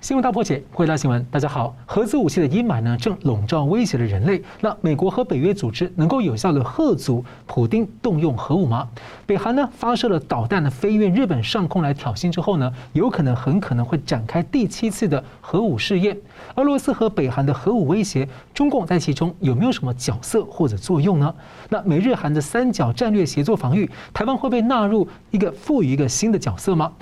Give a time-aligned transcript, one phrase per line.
[0.00, 1.74] 新闻大破解，回答新闻，大家好。
[1.84, 4.40] 核子武器的阴霾呢，正笼罩威胁了人类。
[4.60, 8.88] 那美国和北约组织能够有效的吓阻普丁动用核武吗？
[9.26, 16.16] 北韩呢发射了导弹呢飞越日本上空来挑衅之后呢，有可能很可能会展开第七次的核武试验。
[16.54, 21.34] 俄罗斯和北韩的核武威胁，中共在其中有没有什么角色或者作用呢？
[21.70, 26.92] 那美日韩的三角战略协作防御，台湾会被纳入一个赋予一个新的角色吗？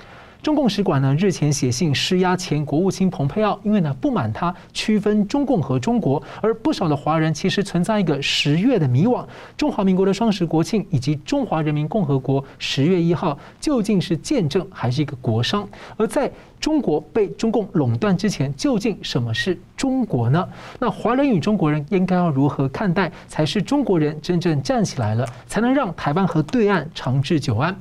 [0.41, 9.25] 中共使馆呢日前写信施压前国务卿蓬佩奥，因为呢不满他区分中共和中国，而不少的华人其实存在一个十月的迷惘：
[9.57, 15.65] 中华民国的双十国庆以及中华人民共和国十月一号究竟是见证还是一个国殇？
[15.97, 20.47] 而在中国被中共垄断之前，究竟什么是中国呢？
[20.79, 27.75] 那华人与中国人应该要如何看待，才是中国人真正站起来了，才能让台湾和对岸长治久安？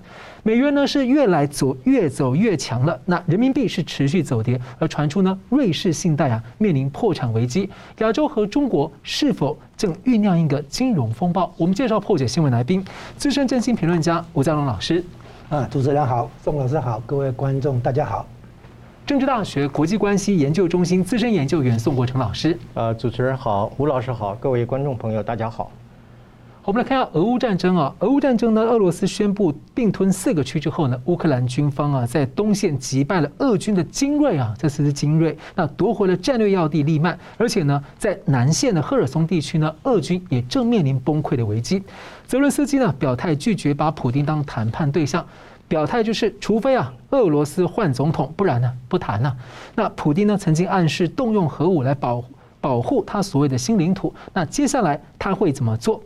[0.47, 11.53] 美元呢是越来走越走越强了，那人民币是持续走跌，而传出呢瑞士信贷啊面临破产危机，亚洲和中国是否正酝酿一个金融风暴？
[11.57, 12.85] 我们介绍破解新闻来宾，
[13.17, 15.05] 资深政经评论家吴家龙老师。
[15.49, 18.25] 啊，主持人好，宋老师好，各位观众大家好。
[19.05, 22.57] 政治大学国际关系研究中心资深研究员宋国成老师。
[22.75, 25.73] 呃，主持人好，吴老师好，各位观众朋友大家好。
[26.67, 41.81] 我们来看一下俄乌战争啊，俄乌战争呢，俄罗斯宣布并吞四个区之后呢，乌克兰军方啊在东线击败了俄军的精锐啊，这次是精锐，那夺回了战略要地利曼，而且呢，在南线的赫尔松地区呢，俄军也正面临崩溃的危机。
[42.27, 45.25] 泽伦斯基呢表态拒绝把普丁当谈判对象，
[45.69, 49.37] 表态就是除非啊俄罗斯换总统，不然呢不谈了。
[49.77, 52.25] 那普丁呢曾经暗示动用核武来保
[52.61, 56.03] 保护他所谓的新领土，那接下来他会怎么做？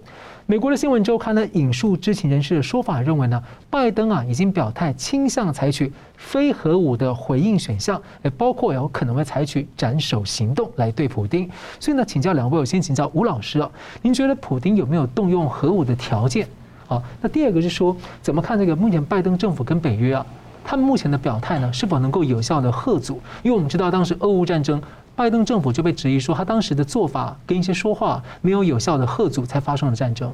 [0.51, 11.49] 美国的新闻周刊呢引述知情人士的说法，认为呢，拜登啊已经表态倾向采取非核武的回应选项，也包括有可能会采取斩首行动来对普丁。
[11.79, 13.71] 所以呢，请教两位，我先请教吴老师啊，
[14.03, 16.49] 您觉得普丁有没有动用核武的条件？
[16.89, 20.27] 啊，那第二个是说，怎么看这个目前拜登政府跟北约啊，
[20.65, 23.21] 他们目前的表态呢，是否能够有效的吓阻？
[23.43, 24.81] 因为我们知道当时俄乌战争。
[25.17, 30.33] 拜登政府就被质疑说，他当时的做法跟一些说话没有有效的吓阻，才发生了战争。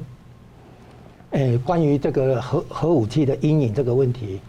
[1.31, 4.39] 诶，关于这个核核武器的阴影这个问题，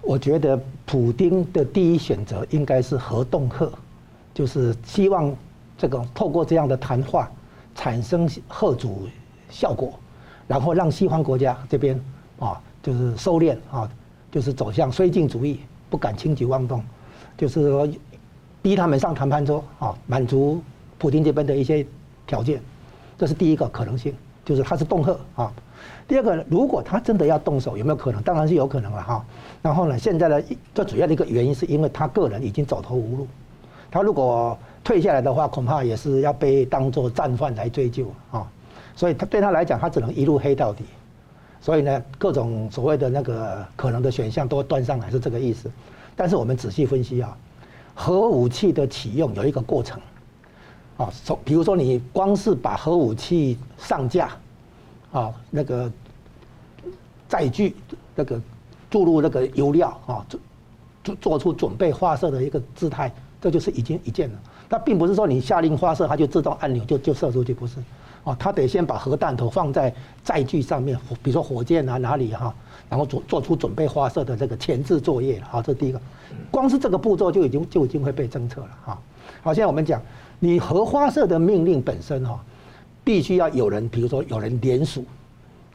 [0.00, 3.68] 我觉得普丁的第一选择应该是核恫吓，
[4.32, 5.34] 就是希望
[5.76, 7.28] 这个透过这样的谈话
[7.74, 9.08] 产生吓阻
[9.50, 9.98] 效果，
[10.46, 12.00] 然后让西方国家这边
[12.38, 13.90] 啊，就是收敛啊，
[14.34, 16.82] 就是走向绥靖主义，不敢轻举妄动，
[17.38, 17.88] 就是说。
[18.64, 20.58] 逼他们上谈判桌啊，满足
[20.96, 21.86] 普京这边的一些
[22.26, 22.58] 条件，
[23.18, 25.52] 这是第一个可能性，就是他是恫吓啊。
[26.08, 28.22] 第二个，如果他真的要动手，有没有可能？
[28.22, 29.22] 当然是有可能了哈。
[29.60, 30.42] 然后呢，现在呢，
[30.74, 33.26] 最主要的一个原因是因为他个人已经走投无路，
[33.90, 38.50] 他如果退下来的话，恐怕也是要被当作战犯来追究啊。
[38.96, 40.84] 所以他对他来讲，他只能一路黑到底。
[41.64, 45.70] 所以呢，各种所谓的那个可能的选项都端上来，是这个意思。
[46.14, 47.34] 但是我们仔细分析啊。
[47.94, 49.98] 核武器的启用有一个过程，
[50.98, 54.28] 啊，从比如说你光是把核武器上架，
[55.10, 55.90] 啊，那个
[57.28, 57.74] 载具
[58.14, 58.38] 那个
[58.90, 60.40] 注入那个油料啊，做
[61.02, 63.10] 做做出准备发射的一个姿态，
[63.40, 64.38] 这就是已经一件了。
[64.74, 67.76] 它并不是说你下令发射，它就自动按钮就就射出去，不是，
[68.24, 72.52] 啊，它得先把核弹头放在载具上面，比如说火箭啊哪里哈。
[72.90, 76.00] 然后做做出准备发射的这个前置作业，好，这是第一个。
[76.50, 78.98] 光是这个步骤就已经就已经会被侦测了，哈。
[79.42, 80.02] 好，现在我们讲，
[80.40, 82.38] 你核发射的命令本身哈，
[83.04, 85.04] 必须要有人，比如说有人联署，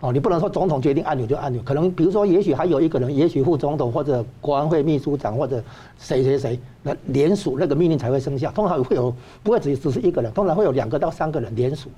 [0.02, 5.64] 哦，你不能说总统决定按钮就按钮，可能比如说也许还有一个人，也许副总统或者国安会秘书长或者
[5.98, 8.52] 谁谁谁那联署那个命令才会生效。
[8.52, 11.90] 通常会有不会只只是一个人，通常会有两个到三个人联署，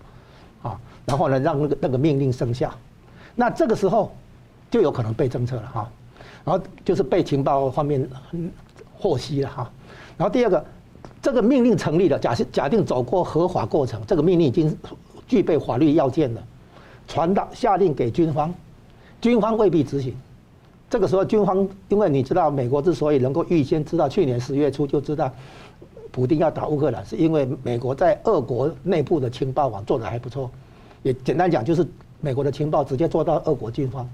[0.61, 2.73] 啊，然后呢让那个那个命令生效。
[3.35, 4.11] 那这个时候。
[4.72, 5.91] 就有可能被侦测了哈，
[6.45, 8.09] 然后就是被情报方面
[8.97, 9.69] 获悉了哈，
[10.16, 10.66] 然后第二个，
[11.22, 14.73] 这个命令成立了，假设假定走过合法过程，这个命令已经
[15.28, 16.41] 具备法律要件了，
[17.11, 18.53] 传达下令给军方，
[19.19, 20.16] 军方未必执行，
[20.90, 25.29] 这个时候军方因为你知道美国之所以能够预先知道去年十月初就知道
[26.09, 30.49] 普丁要打乌克兰，是因为美国在俄国内部的情报网做得还不错，
[31.03, 31.85] 也简单讲就是
[32.22, 34.09] 美国的情报直接做到俄国军方。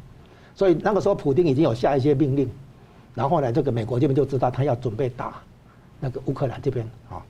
[0.55, 2.49] 所以那个时候，普丁已经有下一些命令，
[3.13, 5.39] 然后呢，这个美国这边就知道他要准备打
[5.99, 7.21] 那个乌克兰这边啊，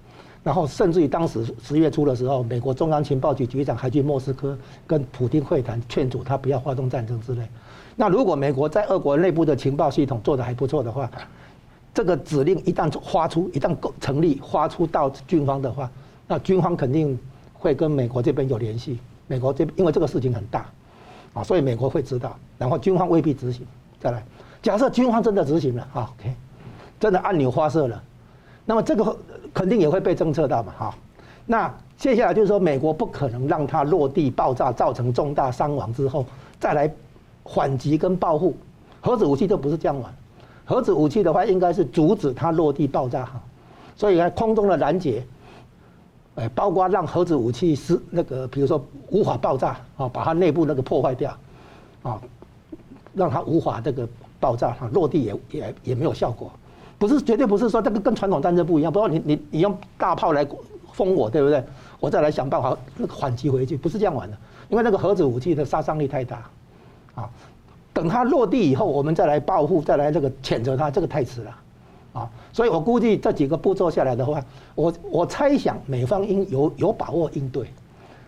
[0.47, 4.57] 然后甚至于当时十月初的时候，美国中央情报局局长还去莫斯科
[4.88, 7.41] 跟普丁会谈，劝阻他不要发动战争之类。
[7.97, 11.11] 那如果美国在俄国内部的情报系统做得还不错的话，
[11.94, 15.91] 这个指令一旦发出，一旦成立，发出到军方的话，
[16.29, 17.19] 那军方肯定
[17.53, 18.97] 会跟美国这边有联系。
[19.27, 20.65] 美国这因为这个事情很大，
[21.33, 23.67] 啊，所以美国会知道，然后军方未必执行。
[23.99, 24.23] 再来，
[24.61, 26.33] 假设军方真的执行了，啊，OK，
[27.01, 28.01] 真的按钮发射了，
[28.69, 29.15] 那么这个
[29.53, 30.95] 肯定也会被侦测到嘛，哈。
[31.45, 36.25] 那接下来就是说，美国不可能让它落地爆炸，造成重大伤亡之后
[36.59, 36.93] 再来
[37.45, 38.53] 反击跟报复。
[38.99, 40.13] 核子武器都不是这样玩，
[40.65, 43.41] 核子武器的话应该是阻止它落地爆炸哈。
[43.95, 45.25] 所以呢，空中的拦截，
[46.35, 51.33] 哎，包括让核子武器是那个，比如说无法爆炸啊，把它内部那个破坏掉
[52.03, 52.21] 啊，
[53.13, 54.05] 让它无法这个
[54.41, 56.51] 爆炸哈，落地也也也没有效果。
[56.97, 60.47] 不是绝对不是说这个跟传统战争不一样，不过你你你用大炮来。
[60.94, 61.63] 封我，对不对？
[61.99, 64.35] 我再来想办法那个反击回去，不是这样玩的。
[64.67, 66.49] 因为那个核子武器的杀伤力太大，
[67.13, 67.29] 啊，
[67.94, 71.55] 等它落地以后，我们再来报复，再来这个谴责它，这个太迟了，
[72.13, 77.67] 啊，所以我估计这几个步骤下来的话，我我猜想美方应有有把握应对，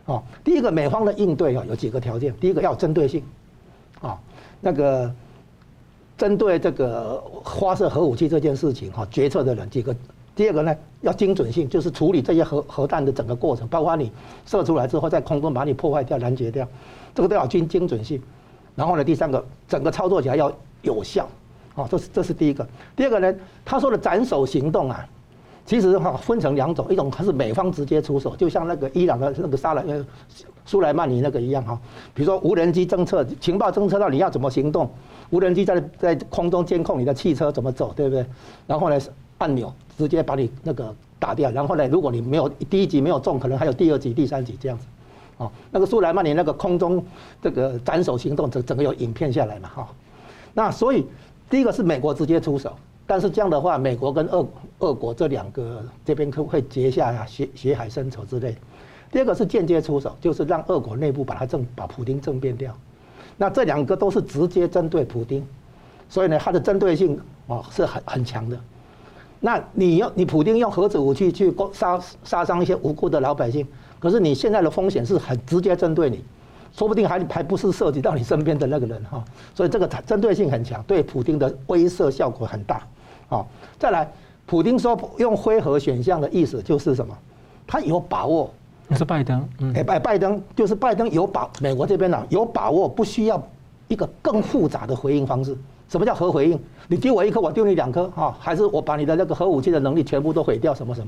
[0.06, 3.24] 啊，第一个美方的应对啊有几个条件，第一个要针对性，
[4.00, 4.16] 啊，
[4.62, 5.12] 那个
[6.20, 9.96] 针对这个发射核武器这件事情哈，决策的人几个。
[10.36, 14.12] 第二个呢，要精准性，就是处理这些核核弹的整个过程，包括你
[14.46, 16.68] 射出来之后，在空中把你破坏掉、拦截掉，
[17.16, 18.22] 这个都要精精准性。
[18.76, 20.52] 然后呢，第三个，整个操作起来要
[20.82, 21.26] 有效，
[21.76, 22.68] 啊，这是这是第一个。
[22.98, 23.34] 第二个呢，
[23.64, 25.08] 他说的斩首行动啊，
[25.70, 29.86] 其实哈分成两种，一种它是美方直接出手，就像那个伊朗的那个杀了
[30.66, 31.80] 苏莱曼尼那个一样哈，
[32.16, 34.90] 比如说无人机侦测情报侦测到你要怎么行动，
[35.30, 38.26] 无人机在在空中监控你的汽车怎么走，对不对？
[38.66, 39.00] 然后呢，
[39.38, 39.72] 按钮。
[40.00, 44.86] 直接把你那个打掉，然后呢，如果你没有第一级没有中，可能还有第二级、第三级这样子，
[45.36, 47.04] 哦，那个苏莱曼尼那个空中
[47.42, 49.88] 这个斩首行动，整整个有影片下来嘛，哈，
[50.54, 51.06] 那所以
[51.50, 52.74] 第一个是美国直接出手，
[53.10, 54.48] 但是这样的话，美国跟俄
[54.82, 58.56] 俄国这两个这边可会结下血血海深仇之类。
[59.12, 62.72] 第二个是间接出手，就是让俄国内部把它政把普丁政变掉，
[63.36, 65.44] 那这两个都是直接针对普丁，
[66.08, 68.56] 所以呢，它的针对性啊是很很强的。
[69.40, 73.68] 那你用你普丁用核子武器去杀杀伤一些无辜的老百姓，
[73.98, 76.24] 可是你现在的风险是很直接针对你，
[76.72, 79.26] 说不定还还不是涉及到你身边的那个人哈，
[79.56, 82.86] 所以这个针对性很强，对普丁的威慑效果很大，
[83.30, 83.46] 啊，
[83.78, 84.12] 再来，
[84.46, 87.16] 普京说用灰核选项的意思就是什么？
[87.66, 88.52] 他有把握，
[88.88, 93.42] 你说拜登，哎拜拜登就是拜登有把美国这边呢有把握，不需要
[93.88, 95.56] 一个更复杂的回应方式。
[95.88, 96.60] 什么叫核回应？
[96.88, 100.74] 你丢我一颗，我丢你两颗，哈，还是我把你的那个核武器的能力全部都毁掉？
[100.74, 101.08] 什么什么？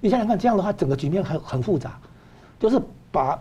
[0.00, 1.98] 你想想看，这样的话，整个局面很很复杂，
[2.60, 2.80] 就是
[3.10, 3.38] 把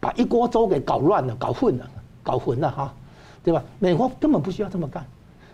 [0.00, 1.90] 把一锅粥给搞乱了、搞混了、
[2.22, 2.94] 搞混了，哈，
[3.42, 3.62] 对吧？
[3.78, 5.04] 美国根本不需要这么干。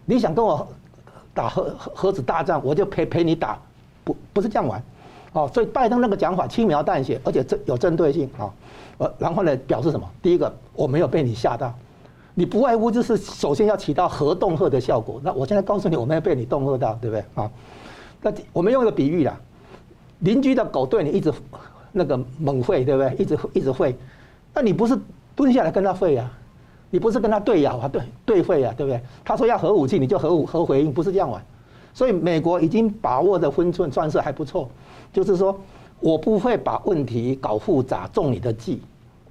[0.04, 0.66] 你想跟我
[1.34, 3.58] 打核核子大战，我就陪陪你打，
[4.04, 4.82] 不不是这样玩，
[5.32, 5.50] 哦。
[5.52, 8.50] 所以拜登那个讲法轻描淡写，而且针有针对性啊。
[8.98, 10.06] 呃，然后呢，表示什么？
[10.20, 11.72] 第一个，我没有被你吓到。
[12.34, 15.20] 你不外乎就是首先要起到核恫吓的效果。
[15.24, 17.50] 那我现在告诉你，我没有被你恫吓到，对不对啊？
[18.22, 19.38] 那我们用一个比喻啦，
[20.18, 21.32] 邻居的狗对你一直
[21.92, 23.14] 那个猛吠，对不对？
[23.18, 23.94] 一直一直吠，
[24.52, 24.98] 那你不是
[25.34, 26.30] 蹲下来跟他吠啊？
[26.90, 27.88] 你不是跟他对咬啊？
[27.88, 28.74] 对对会啊？
[28.76, 29.00] 对不对？
[29.24, 31.42] 他说要核武器，你就核武核回应，不是这样玩。
[31.94, 34.68] 所以美国已经把握的分寸算是还不错，
[35.12, 35.58] 就是说
[36.00, 38.82] 我不会把问题搞复杂，中你的计，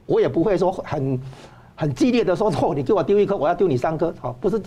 [0.06, 1.20] 我也不会说很。
[1.82, 4.62] 很激烈的说：“错，你给我丢一颗，我要丢你三颗。”好，不是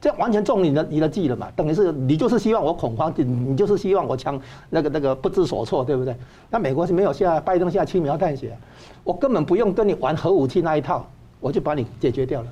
[0.00, 1.46] 这完全中你的你的计了嘛？
[1.54, 6.16] 等于是你就是希望我恐慌，你你就是希望我枪那个那个不知所措，对不对？
[6.50, 8.58] 那美国是没有下拜登下轻描淡写，
[9.04, 11.06] 我根本不用跟你玩核武器那一套，
[11.40, 12.48] 我就把你解决掉了。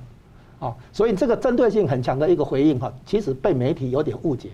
[0.58, 4.48] 啊，所以这个针对性很强的一个回应哈，其实被媒体有点误解，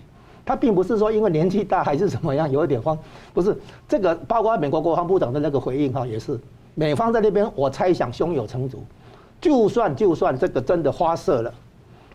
[0.44, 2.98] 他并不是说因为年纪大还是怎么样有一点慌，
[3.32, 3.56] 不是
[3.88, 6.36] 这个，包括美国国防部长的那个回应哈，也是
[6.74, 8.82] 美方在那边，我猜想胸有成竹。
[9.40, 11.54] 就算就算这个真的发射了，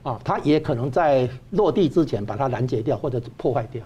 [0.03, 3.81] 啊，它也可能在落地之前把它拦截掉或者破坏掉，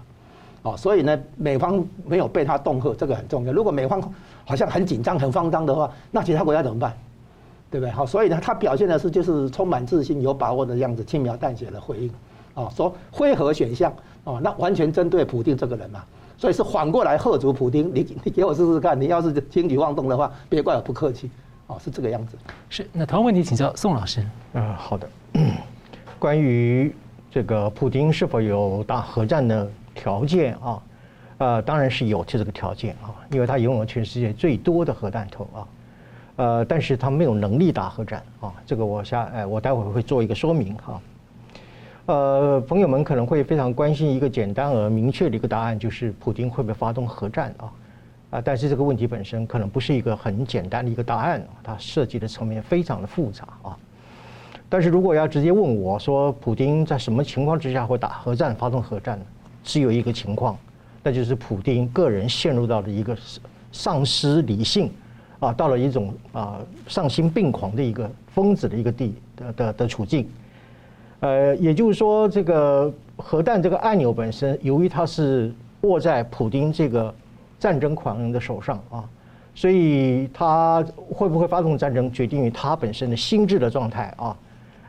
[0.63, 3.53] 啊，所以呢，美方没有被他恫吓，这个很重要。
[3.53, 4.01] 如果美方
[4.45, 6.97] 好像很紧张、很慌张的话，那其他国家怎么办？
[7.71, 7.89] 对不对？
[7.89, 12.11] 好，所以呢，他表现的是就是充满自信、有把握的样子，轻描淡写的回应，
[12.53, 13.91] 哦，说灰核选项，
[14.25, 16.03] 哦，那完全针对普丁这个人嘛，
[16.37, 21.31] 所以是反过来喝足普丁，你你给我试试看，你要是轻举妄动的话，别怪我不客气。
[21.67, 22.37] 哦，是这个样子。
[22.67, 24.21] 是，那同样问题请教宋老师。
[24.51, 25.07] 嗯，好的。
[26.19, 26.93] 关于
[27.31, 30.83] 这个普丁是否有打核战的条件啊？
[31.37, 35.63] 呃，当然是有这个条件啊，因为他拥有全世界最多的核弹头啊。
[36.35, 38.53] 呃，但是他没有能力打核战啊。
[38.65, 41.01] 这个我下，哎，我待会儿会做一个说明哈。
[42.07, 47.71] 呃，朋友们可能会非常关心一个简单而明确的一个答案，就是普丁会不会发动核战啊？
[48.31, 53.77] 啊，但是这个问题本身可能不是一个很简单的一个答案，它涉及的层面非常的复杂啊。
[54.67, 59.25] 但是如果要直接问我说，普丁在什么情况之下会打核战、发动核战呢？
[59.63, 60.57] 只有一个情况，
[61.03, 63.15] 那就是普丁个人陷入到了一个
[63.71, 64.89] 丧失理性
[65.41, 70.25] 啊，到了一种啊丧心病狂的一个疯子的一个地的的的处境。
[71.19, 77.13] 呃，也就是说，这个核弹这个按钮本身，由于它是握在普丁这个
[77.59, 79.03] 战争狂人的手上啊。
[79.53, 84.37] 所以他会不会发动战争，决定于他本身的心智的状态啊，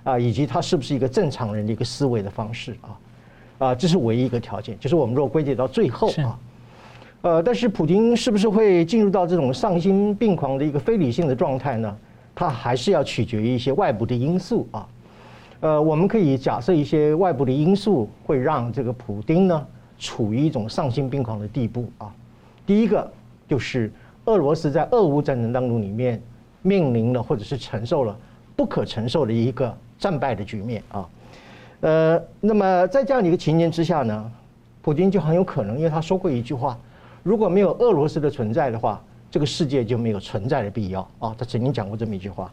[0.05, 2.89] 啊，以及他是不是一个正常人的一个思维的方式啊，
[3.59, 4.79] 啊，这是唯一一个条件。
[4.79, 6.39] 就是我们如果归结到最后啊，
[7.23, 11.97] 呃，但是普京是不是会进入到这种丧心病狂的一个非理性的状态呢？
[12.35, 14.89] 他还是要取决于一些外部的因素啊。
[15.61, 19.67] 呃，我们可以假设一些外部的因素会让这个普丁呢
[19.99, 22.15] 处于一种丧心病狂的地步啊。
[22.67, 23.11] 第一个
[23.49, 23.91] 就是。
[24.27, 26.23] 俄罗斯在俄乌战争当中里面
[26.63, 28.17] 面临了或者是承受了
[28.55, 31.09] 不可承受的一个战败的局面啊，
[31.81, 34.31] 呃，那么在这样的一个情形之下呢，
[34.81, 36.79] 普京就很有可能，因为他说过一句话，
[37.23, 42.53] 如果没有俄罗斯的存在的话，这个世界就没有存在的必要啊，他曾经讲过这么一句话，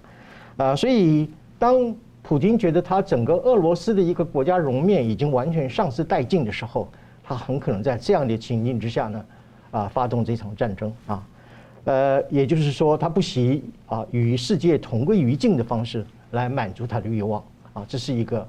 [0.58, 6.88] 啊，所以当普京觉得他整个俄罗斯的一个国家容面已经完全丧失殆尽的时候，
[7.24, 9.26] 他很可能在这样的情境之下呢，
[9.72, 11.28] 啊，发动这场战争啊。
[11.86, 18.48] 呃，也就是说，他不惜啊与世界同归于尽的方式来满足他的欲望啊，这是一个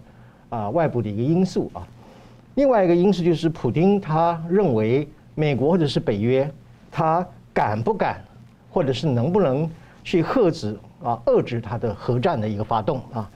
[0.51, 1.87] 啊外部的一个因素啊。
[2.57, 5.09] 另外一个因素就是，普京他认为
[5.41, 6.53] 美国或者是北约，
[6.91, 8.23] 他敢不敢，
[8.71, 9.69] 或者是能不能
[10.05, 13.31] 去遏制啊遏制他的核战的一个发动啊？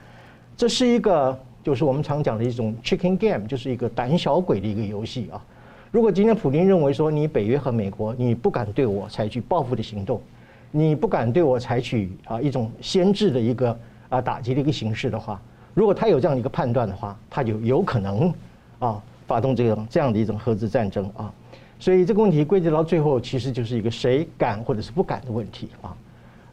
[0.55, 5.43] 这是一个就是我们常讲的一种 chicken game，就是一个胆小鬼的一个游戏啊。
[5.89, 10.21] 如果今天普京认为说，你北约和美国你不敢对我采取报复的行动，
[10.69, 13.75] 你不敢对我采取啊一种先制的一个
[14.09, 15.41] 啊打击的一个形式的话，
[15.73, 18.31] 如果他有这样一个判断的话，他就有可能
[18.77, 21.33] 啊发动这种这样的一种核子战争啊。
[21.79, 25.97] 所以这个问题归结到最后，其实就是一个谁敢或者是不敢的问题啊。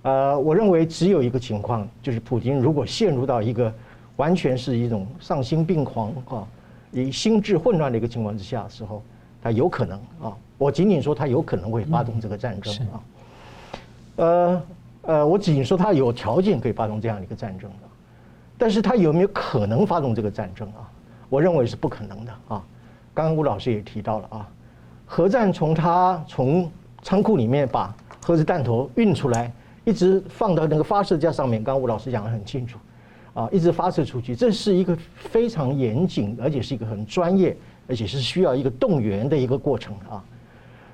[0.03, 3.73] 呃，我认为只有一个情况，就是普京如果陷入到一个
[4.17, 6.47] 完全是一种丧心病狂啊，
[6.91, 9.03] 以心智混乱的一个情况之下的时候。
[9.45, 13.03] 他有可能啊，我仅仅说他有可能会发动这个战争啊，
[14.15, 14.63] 呃
[15.03, 17.89] 呃，我仅仅说他有条件可以发动这样的一个战争的，
[18.57, 20.89] 但是他有没有可能发动这个战争啊？
[21.29, 22.63] 我认为是不可能的啊。
[23.13, 24.49] 刚刚吴老师也提到了啊，
[25.15, 26.71] 核战从他从
[27.03, 29.53] 仓库里面把核子弹头运出来，
[29.85, 32.79] 一直放到那个发射架上面，刚刚吴老师讲得很清楚
[33.35, 37.55] 啊，一直发射出去，这是一个非常严谨，而且是一个很专业。
[37.89, 40.25] 而且是需要一个动员的一个过程啊，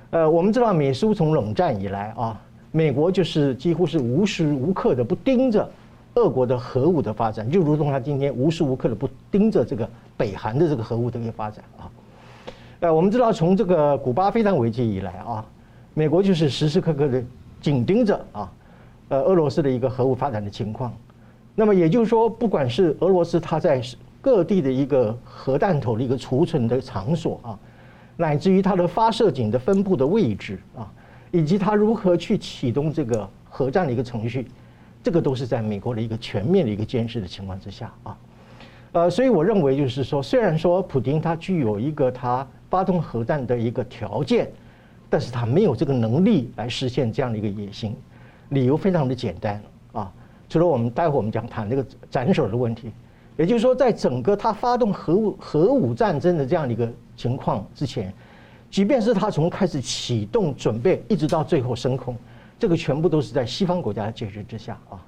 [0.09, 5.69] 呃，我们知道美苏从冷战以来啊，美国就是几乎是无时无刻的不盯着
[6.15, 11.87] 俄国的核武的发展，就如同他今天无时无刻的不盯着这个北韩的这个核武的一个发展啊。
[12.81, 15.45] 呃，我们知道从这个古巴非常危机以来啊，
[15.93, 17.21] 美国就是时时刻刻的
[17.59, 18.49] 紧盯着啊，
[19.09, 20.93] 呃，俄罗斯的一个核武发展的情况。
[21.55, 23.81] 那么也就是说，不管是俄罗斯它在
[24.21, 27.59] 各地的一个核弹头的一个储存的场所啊，
[28.15, 30.89] 乃至于它的发射井的分布的位置啊，
[31.31, 34.47] 以及它如何去启动这个核战的一个程序，
[35.03, 38.17] 这个都是在美国的一个全面的一个监视的情况之下啊，
[38.93, 44.51] 呃，所以我认为就是说，虽然说普丁他具有一个他发动核弹的一个条件，
[45.09, 47.95] 但是他没有这个能力来实现这样的一个野心，
[48.49, 49.61] 理由非常的简单
[49.91, 50.11] 啊，
[50.47, 52.91] 除了我们待会我们讲谈那个斩首的问题。
[53.37, 58.13] 也就是说，在整个他发动核武核武战争的这样的一个情况之前，
[58.69, 62.13] 即便是他从开始启动准备，一直到最后升空，
[62.59, 64.99] 这个全部都是在西方国家的介入之下啊。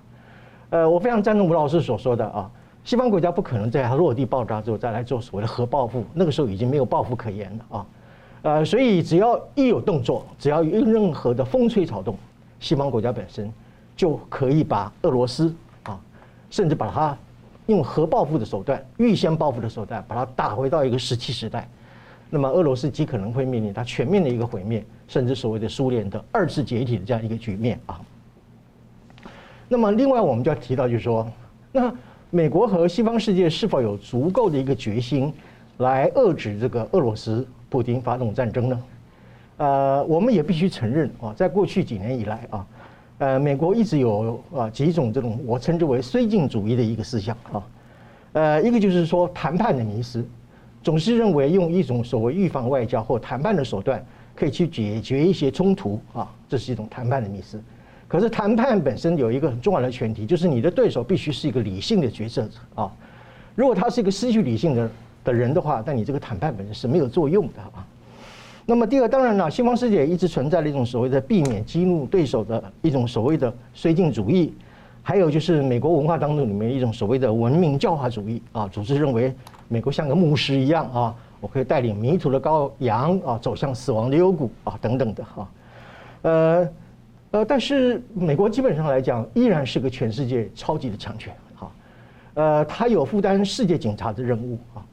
[0.69, 2.49] 呃，我非常赞同吴老师所说的啊，
[2.83, 7.85] 西方国家不可能在它落地爆炸之后再来做所谓的核报复，那个时候已经没有报复可言了啊。
[8.43, 12.17] 呃，所以只要一有动作，只要有任何的风吹草动，
[12.59, 13.51] 西方国家本身
[13.95, 15.99] 就可以把俄罗斯啊，
[16.49, 17.17] 甚至把它。
[17.67, 21.69] 用核报复的手段，预先报复的手段，把它打回到一个石器时代，
[22.29, 28.01] 那么俄罗斯极可能会面临它全面的一个毁灭，甚至所谓的苏联的二次解体的这样一个局面啊。
[29.69, 31.25] 那么另外我们就要提到，就是说，
[31.71, 31.93] 那
[32.33, 35.33] 美国和西方世界是否有足够的一个决心
[35.79, 38.83] 来遏制这个俄罗斯普丁发动战争呢？
[39.57, 42.65] 呃，我们也必须承认啊，在过去几年以来啊。
[43.17, 47.61] 呃，美国一直有啊几种这种我称之为绥靖主义的一个思想啊，
[48.31, 50.25] 呃，一个就是说谈判的迷失，
[50.81, 57.61] 总是认为用一种所谓预防外交或谈判的手段可以去解决一些冲突啊，这是一种谈判的迷失。
[58.11, 62.91] 可是谈判本身有一个很重要的前提，就是你的对手必须是一个理性的决策者啊。
[63.55, 64.91] 如果他是一个失去理性的
[65.23, 67.87] 的人的话，那你这个谈判本身是没有作用的啊。
[68.65, 74.53] 那么第二，当然了，西方世界一直存在了一种所谓的避免激怒对手的一种所谓的绥靖主义。
[75.01, 79.33] 还有就是美国文化当中里面一种所谓的文明教化主义啊，组织认为
[79.69, 85.49] 美国像个牧师一样啊，我可以带领迷途的羔羊啊走向死亡的幽谷啊等等的哈，
[86.23, 86.69] 呃
[87.31, 91.71] 呃，但是美国基本上来讲依然是个全世界超级的强权哈，
[92.33, 94.85] 呃，他有负担世界警察的任务啊，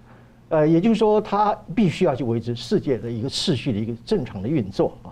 [0.51, 5.11] 呃，也就是说他必须要去维持世界的一个秩序的一个正常的运作啊，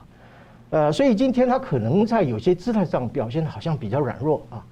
[0.71, 4.65] 呃，所以今天他可能在有些姿态上表现的好像比较软弱啊。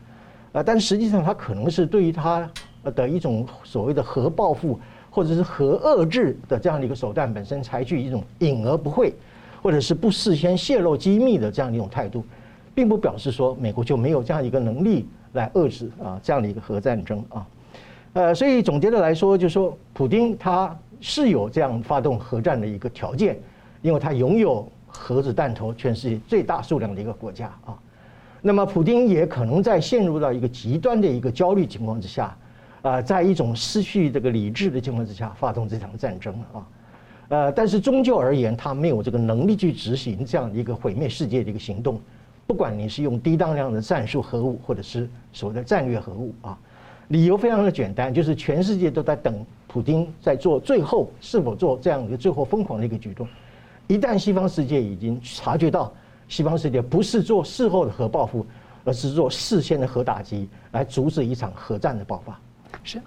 [0.52, 2.48] 呃，但实际上，他可能是对于他
[2.84, 4.78] 的一种所谓的核报复
[5.10, 9.12] 或者是核遏制的这样的一个手段本身，采取一种隐而不讳，
[9.60, 12.24] 或者是不事先泄露机密的这样一种态度，
[12.74, 17.46] 并不表示说美国就没有这样一个能力来遏制啊这样的一个核战争啊。
[18.14, 23.36] 呃，所以总结的来说，就是说，普丁他是有这样发动核战的一个条件，
[23.82, 27.76] 因为他拥有核子弹头全世界最大数量的一个国家啊。
[28.40, 32.36] 那么，普丁也可能在陷入到一个极端的一个焦虑情况之下，
[32.82, 36.66] 啊，在一种失去这个理智的情况之下发动这场战争啊，
[37.30, 42.00] 呃，但是终究而言，他没有这个能力去执行这样的一个毁灭世界的一个行动。
[42.46, 46.58] 不管你是用低当量的战术核武，或者是所谓的战略核武啊，
[47.08, 53.26] 理由非常的简单，就是全世界都在等普丁在做最后是否做这样一个最后疯狂的一个举动。
[53.86, 55.92] 一旦西方世界已经察觉到。
[56.26, 58.46] 西方世界不是做事后的核报复，
[58.82, 62.40] 而是做事先的核打击，来阻止一场核战的爆发。
[62.82, 62.98] 是，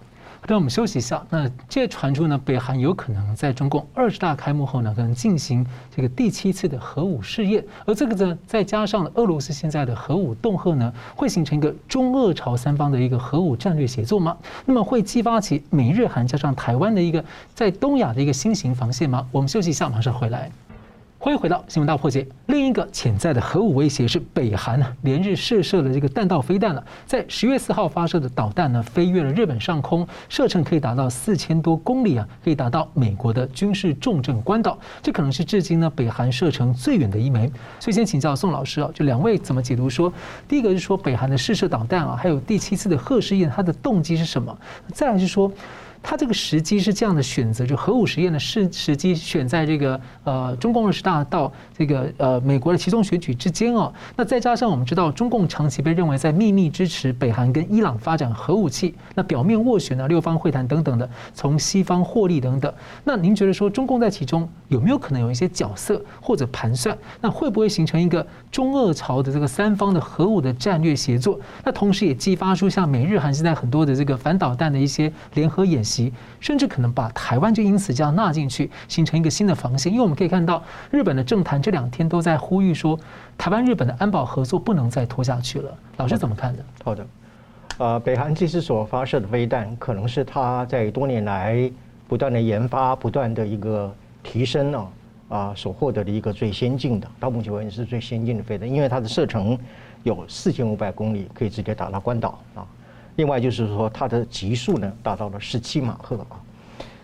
[0.47, 1.21] 让我们休息一下。
[1.29, 7.63] 那这传出呢，北韩有可能在中共二十大开幕后呢，可能进行这个第七次的核武试验。
[7.85, 14.37] 而这个呢，再加上俄罗斯现在的核武恫吓呢，会形成一个中俄朝三方的一个核武战略协作吗？
[14.65, 19.27] 那么会激发起美日韩加上台湾的一个在东亚的一个新型防线吗？
[19.33, 20.49] 我们休息一下，马上回来。
[21.27, 22.25] 欢迎回到新闻大破解。
[22.45, 26.81] 另一个潜在的核武威胁是北韩呢，连日试射了这个弹道飞弹了。
[27.05, 34.79] 在十月四号发射的导弹呢，飞越了日本上空，射程可以达到四千多公里啊，可以达到美国的军事重镇关岛。
[35.01, 37.51] 这可能是至今呢北韩射程最远的一枚。
[37.77, 40.09] 所以先请教宋老师啊，就两位怎么解读说？
[40.47, 44.57] 第一个是说北韩的试射导弹啊，还有第七次的核试验，它的动机是什么？
[44.93, 45.51] 再来是说。
[46.09, 53.93] 他这个时机是这样的选择，就核武实验的时时机选在这个呃中共二十大到这个呃美国的其中选举之间哦。
[54.15, 62.73] 那再加上我们知道中共长期被认为在秘密支持北韩跟伊朗发展核武器，那表面斡旋呢，六方会谈等等的，从西方获利等等。
[63.03, 66.97] 那您觉得说中共在其中有没有可能有一些角色或者盘算？
[67.19, 71.37] 那会不会形成一个中俄朝的这个三方的核武的战略协作？
[71.65, 75.96] 那同时也激发出像美日韩现在很多的这个反导弹的一些联合演习。
[76.39, 79.91] 甚至可能把台湾就因此这样纳进去，形成一个新的防线。
[79.91, 82.99] 因为我们可以看到，日本的政坛这两天都在呼吁说，
[83.37, 85.71] 台湾日本的安保合作不能再拖下去了。
[85.97, 86.63] 老师怎么看的？
[86.83, 87.07] 好的，
[87.77, 91.71] 呃，北韩这次所发射的飞弹，可能是他在多年来
[92.07, 94.87] 不断的研发、不断的一个提升啊
[95.29, 99.57] 啊所获得的一个最先进的，到目前为止是最先进的飞弹，因为它的射程
[100.03, 102.65] 有四千五百公里，可以直接打到关岛啊。
[103.17, 106.37] 另外就是说，它的极速呢达到了十七马赫啊，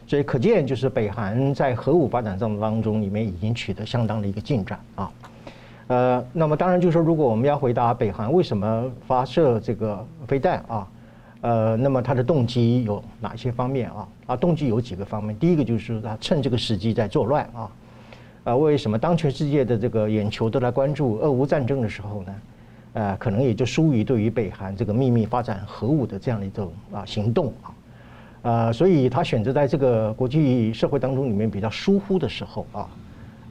[0.08, 5.12] 所以可见就是北韩在核武发展当当中里面已经取得相当的一个进展啊。
[5.88, 10.88] 呃，那么当然就是说，如果我们要回答北韩为什么发射这个飞弹啊，
[11.42, 14.08] 呃，那么它的动机有哪些方面啊？
[14.28, 15.38] 啊，动机有几个方面。
[15.38, 17.70] 第一个就是他趁这个时机在作乱啊。
[18.44, 22.36] 啊，为什么当全世界的这个眼球都来关注俄乌战争的时候呢？
[22.94, 27.74] 呃，可能也就疏于对于北韩这个秘密发展核武的这样的一种啊行动啊，
[28.44, 32.90] 呃，所以他选择在这个国际社会当中里面比较疏忽的时候啊，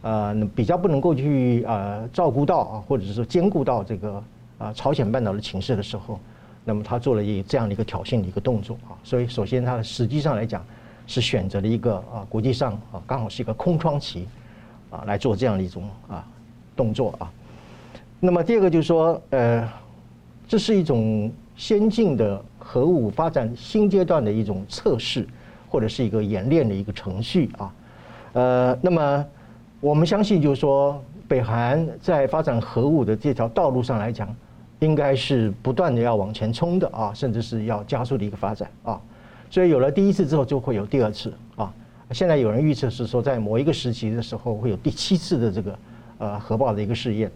[0.03, 4.23] 呃，比较不能够去呃照顾到啊，或者是说兼顾到这个
[4.59, 6.21] 啊朝鲜半岛的情势的时候，
[6.65, 10.65] 那么他做了一这样的一个挑衅的一个动作啊，所以首先他实际上来讲
[11.09, 14.29] 是选择了一个啊国际上啊刚好是一个空窗期
[14.89, 16.25] 啊来做这样的一种啊
[16.77, 17.33] 动作啊。
[18.25, 19.69] 那么第二个就是说，呃，
[20.47, 25.27] 这是一种先进的核武发展新阶段的一种测试，
[25.69, 27.75] 或者是一个演练的一个程序啊。
[28.35, 29.27] 呃，那么
[29.81, 34.33] 我们相信，就是说，北韩在发展核武的这条道路上来讲，
[34.79, 39.01] 应该是不断的要往前冲的啊，甚至是要加速的一个发展啊。
[39.51, 41.75] 所以有了第一次之后，就会有第二次啊。
[42.13, 45.79] 现在有人预测是说，在某一个时期的时候，会有第七次的这个
[46.19, 47.29] 呃核爆的一个试验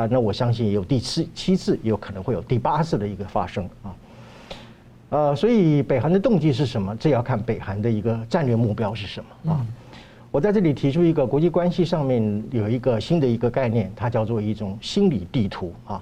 [0.00, 0.08] 啊。
[0.10, 3.94] 那我相信有第七七次，也有可能会有第八次的一个发生啊。
[5.10, 6.94] 呃，所以北韩的动机是什么？
[6.96, 9.66] 这要看北韩的一个战略目标是什么啊。
[10.30, 16.00] 我在这里提出一个国际关系上面有一个新的一个概念，它叫做一种心理地图啊。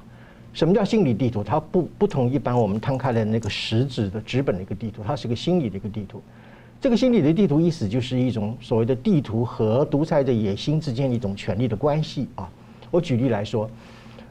[0.52, 1.42] 什么叫心理地图？
[1.42, 6.20] 它不不同一般我们摊开的那个实质的纸本的一个地图，它是个心理的一个地图。
[6.78, 12.46] 这个心理的地图意思就是一种所谓的地图和独裁的野心之间的一种权力的关系啊。
[12.90, 13.70] 我举例来说，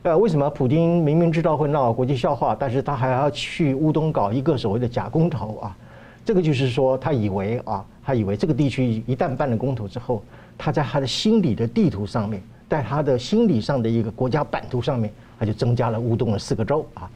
[0.08, 5.76] 呃，为什么普京明明知道会闹国际笑话，但是他还要去乌东搞一个所谓的假公投啊？
[6.24, 7.84] 这个就是说，他以为啊。
[8.06, 10.24] 他以为这个地区一旦办了公投之后，
[10.58, 17.12] 他在他的心理的地图上面，在他的心理上的一个国家版图上面，他就增加了乌东的四个州啊。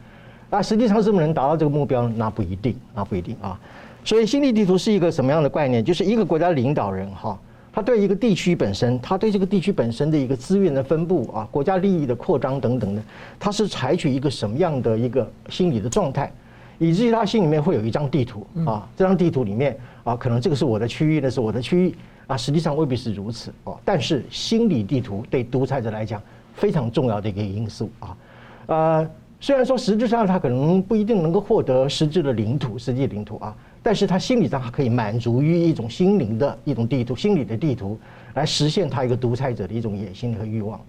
[0.49, 2.09] 那实际上是不是能达到这个目标？
[2.09, 3.57] 那不一定，那不一定啊。
[4.03, 5.81] 所以心理地图是一个什么样的概念？
[5.81, 7.39] 就是一个国家领导人哈，
[7.73, 13.01] 他对一个地区本身，他对这个地区本身的一个资源的分布啊，国家利益的扩张等等的，
[13.39, 16.31] 他是采取一个什么样的一个心理的状态？
[16.79, 23.79] 以至于他心里面会有一张地图啊，这张地图里面啊，可能这个是我的区域，那是我的区域啊，实际上未必是如此哦。
[23.85, 26.19] 但是心理地图对独裁者来讲
[26.55, 28.17] 非常重要的一个因素啊，
[28.65, 29.09] 呃，
[29.41, 37.99] 虽然说实质上他可能不一定能够获得实质的领土、实际领土啊，但是他心理上还可以满足于一种心灵的一种地图、心理的地图，
[38.35, 40.79] 来实现他一个独裁者的一种野心和欲望。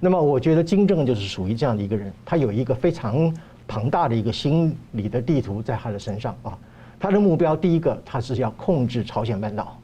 [0.00, 3.32] 那么我觉得金正就是属于这样的一个人，他有一个非常。
[3.64, 6.58] 庞大的一个心理的地图在他的身上啊，
[7.00, 9.78] 他的目标第一个，他是要控制朝鲜半岛，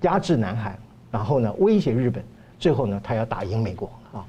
[0.00, 0.76] 压制南韩，
[1.12, 2.24] 然后呢威胁日本，
[2.58, 4.24] 最后呢他要打赢美国啊，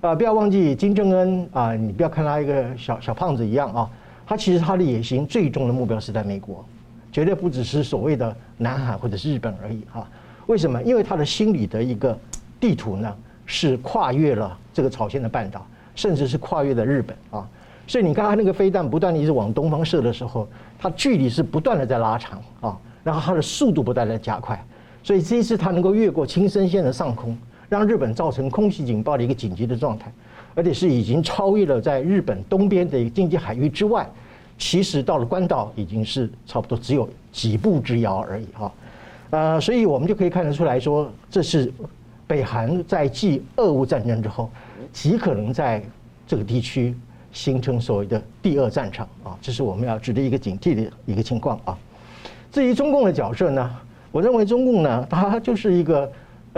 [0.00, 3.90] 啊不要忘记金正恩啊，你不要看他一个小小胖子一样啊，
[4.26, 6.64] 他其实他的野心最终的目标是在美国，
[7.10, 10.06] 绝对不只是所谓的南海或者是日本而已哈。
[10.46, 10.80] 为什么？
[10.82, 12.16] 因为他的心理的一个
[12.60, 13.12] 地图呢，
[13.44, 17.46] 是跨越了这个朝鲜的半岛，甚至是跨越了日本啊。
[17.86, 20.46] 所以你看他那个飞弹不断的一直往东方射的时候，
[20.78, 24.62] 它距离是不断的在拉长啊，然后它的速度不断的加快，
[25.02, 27.36] 所以这一次它能够越过青森县的上空，
[27.68, 30.12] 让日本造成空袭警报的一个紧急的状态，
[30.54, 34.08] 而且是已经超越了在日本东边的一个经济海域之外，
[34.56, 38.72] 其实到了关岛已经是差不多只有几步之遥而已啊，
[39.30, 41.72] 呃，所以我们就可以看得出来说，这是
[42.26, 44.50] 北韩在继俄乌战争之后，
[44.92, 45.82] 极可能在
[46.26, 46.94] 这个地区。
[47.30, 51.78] 形成所谓的第二战场啊，这是我们要值得一个警惕的一个情况啊。
[52.50, 53.70] 至于中共的角色呢，
[54.10, 56.10] 我认为中共呢，它就是一个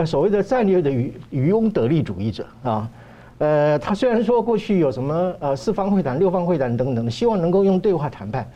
[0.04, 2.90] 所谓的战略的渔渔翁得利主义者啊。
[3.38, 8.46] 呃，他虽然说过去有什么呃四方会谈、六方会谈等等，希望能够用对话谈判，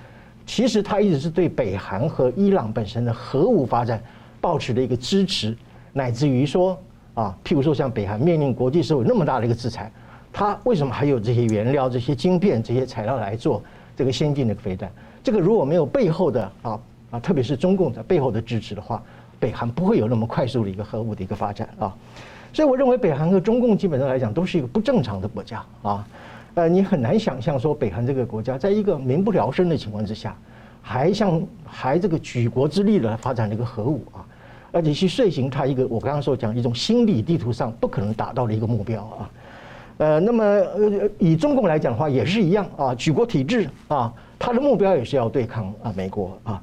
[0.45, 4.03] 其实他一直是对北韩和伊朗本身的核武发展
[4.43, 5.57] 抱持的一个支持，
[5.93, 6.79] 乃至于说
[7.15, 9.91] 啊，譬如说像北韩面临国际社会那么大的一个制裁。
[10.31, 13.63] 他为什么还有这些原料、这些晶片、这些材料来做
[13.97, 14.91] 这个先进的飞弹？
[15.23, 16.81] 这个如果没有背后的啊
[17.13, 19.01] 啊，特别是中共在背后的支持的话，
[19.45, 21.95] 北韩不会有那么快速的一个核武的一个发展啊。
[22.51, 26.07] 所以我认为北韩和中共基本上来讲都是一个不正常的国家啊。
[26.55, 30.35] 呃，你很难想象说北韩这个国家在一个民不聊生的情况之下，
[30.81, 34.25] 还像还这个举国之力的来发展这个核武啊，
[34.73, 39.31] 而且去遂行它一个我刚刚说讲一种心理地图上不可能达到的一个目标啊。
[39.99, 46.63] 呃，那么呃，以中共来讲的话，也是一样啊，举国体制啊，他的目标也是要对抗啊美国啊，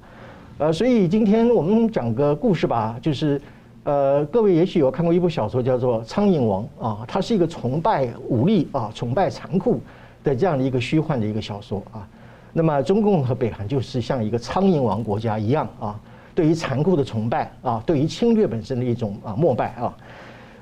[0.62, 3.42] 呃，所以今天我们讲个故事吧，就是
[3.84, 9.80] 呃，各位也许有看过一部小说叫做《苍蝇王》啊，它是一个崇拜武力啊、崇拜残酷
[10.24, 12.08] 的这样的一个虚幻的一个小说啊。
[12.54, 16.00] 那么中共和北韩就是像一个苍蝇王国家一样啊，
[16.36, 19.98] 对于残酷的崇拜啊，对于侵略本身的一种啊膜拜啊。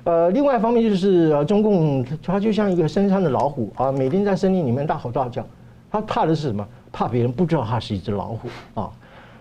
[0.05, 5.45] 呃，另外一方面就是呃，中共它就像一个深山的老虎啊，每天在森林里面大吼大叫，
[5.91, 6.65] 它怕的是什么？
[6.89, 8.89] 怕别人不知道它是一只老虎啊，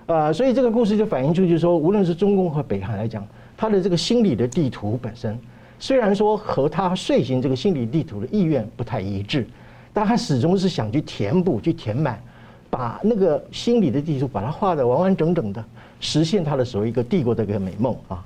[0.08, 3.22] 呃，所以这个故事就反映出就是说，无论是中共和北韩来讲，
[3.58, 5.38] 他的这个心理的地图本身，
[5.78, 9.46] 虽然说和他遂行这个心理地图的意愿不太一致，
[9.92, 12.18] 但他始终是想去填补、去填满，
[12.70, 15.62] 把那个心理的地图把它画得完完整整的，
[16.00, 18.24] 实现他的所谓一个帝国的一个美梦啊。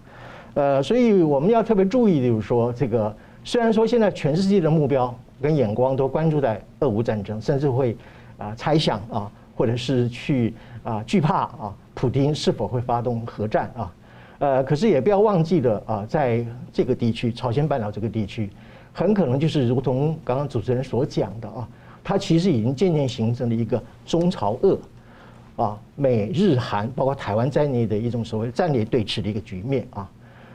[0.54, 7.96] 呃，所以我们要特别注意，就是说，这个虽然说现在全世界的目标跟眼光都关注在俄乌战争，甚至会
[8.38, 13.92] 啊猜想啊，或者是去啊惧怕啊，普丁是否会发动核战啊？
[14.38, 18.50] 呃，可是也不要忘记了啊，在这个地区，朝鲜半岛这个地区，
[18.92, 21.68] 很可能就是如同刚刚主持人所讲的啊，
[22.02, 24.78] 它其实已经渐渐形成了一个中朝俄。
[25.54, 30.10] 啊美日韩包括台湾在内的一种所谓战略对峙的一个局面啊，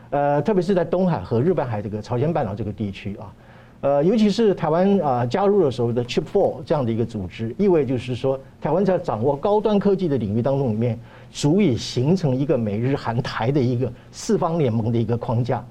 [0.09, 3.31] 呃，特别是在东海和日本海这个朝鲜半岛这个地区啊。
[3.79, 10.99] 呃，尤其是台湾啊加入的时候的 Chip Four 这样的一个组织，意味就是说，台湾在掌握高端科技的领域当中里面，
[11.31, 15.63] 足以形成一个美日韩台的一个四方联盟的一个框架。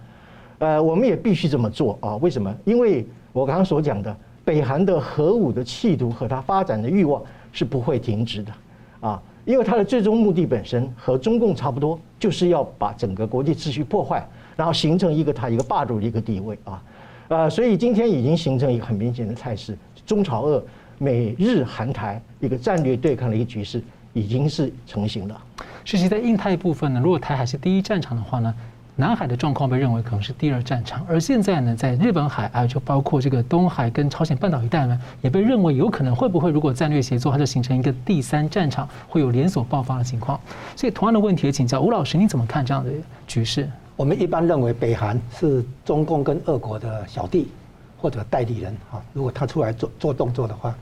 [0.58, 2.16] 呃，我们也必须这么做啊？
[2.18, 2.54] 为什么？
[2.64, 8.52] 因为我刚刚所讲的，北韩的核武的企图和它发展的欲望是不会停止的
[9.00, 16.80] 啊，因为它的最终目的本身和中共差不多，就是要把整个国际秩序破坏，然后形成一个它一个霸主的一个地位啊。
[17.28, 20.62] 呃，所以今天已经形成一个很明显的态势，中朝俄、
[20.98, 25.40] 美日韩台一个战略对抗的一个局势已经是成型了。
[25.84, 28.54] 实际在印太部分呢，如果台海是第一战场的话呢，
[28.94, 40.40] 南海的状况被认为可能是第二战场，而现在呢，在日本海啊，就包括这个东海跟朝鲜半岛一带呢，也被认为有可能会不会如果战略协作，它就形成一个第三战场，会有连锁爆发的情况。
[40.74, 42.90] 所以同样的问题也请教吴老师，你怎么看这样的
[43.26, 43.68] 局势？
[43.96, 47.48] 我们一般认为北韩是中共跟俄国的小弟
[47.96, 49.02] 或者代理人啊。
[49.14, 50.74] 如果他出来做做动作的话，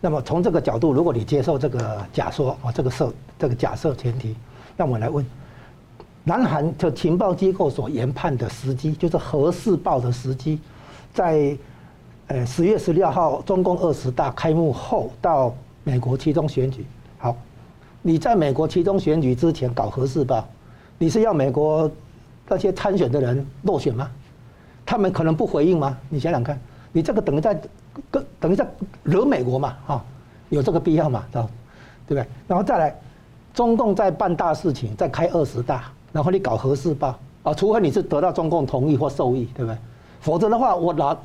[0.00, 4.34] 那么从这个角度，如果你接受这个假说啊，这个设这个假设前提，
[4.78, 5.24] 那我来问，
[6.24, 10.58] 南韩的情报机构所研判的时机，就是核试爆的时机，
[11.12, 11.54] 在
[12.28, 16.86] 呃十月十六号中共二十大开幕后到美国期中选举。
[17.18, 17.36] 好，
[18.00, 20.46] 你在美国期中选举之前搞核试爆，
[20.96, 21.90] 你是要美国？
[22.48, 24.10] 那些参选的人落选吗？
[24.86, 25.96] 他们可能不回应吗？
[26.10, 26.60] 你想想看，
[26.92, 27.58] 你这个等于在
[28.10, 28.68] 跟等于在
[29.02, 29.74] 惹美国嘛？
[29.86, 30.04] 哈，
[30.50, 31.24] 有这个必要吗？
[31.32, 31.42] 对
[32.08, 32.26] 不对？
[32.46, 32.94] 然后再来，
[33.54, 37.54] 中共在办大事情，在开二十大，然后你搞核试爆啊？
[37.54, 39.78] 除非你是得到中共同意或授意，对不对？
[40.20, 41.16] 否则的话，我老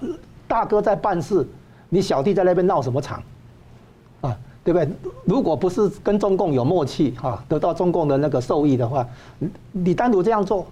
[0.48, 1.46] 大哥在办事，
[1.90, 3.22] 你小弟在那边闹什么场？
[4.22, 4.90] 啊，对不对？
[5.26, 9.06] 如果不是跟中共有默契啊，得到中共的那个授意的话，
[9.74, 10.66] 你单独这样做。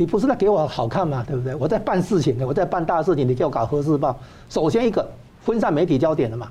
[0.00, 1.22] 你不是在给我好看吗？
[1.28, 1.54] 对不对？
[1.56, 4.18] 我在办事情的，我在办大事情，你给我搞核试爆。
[4.48, 5.06] 首先一个
[5.42, 6.50] 分散媒体焦点了嘛，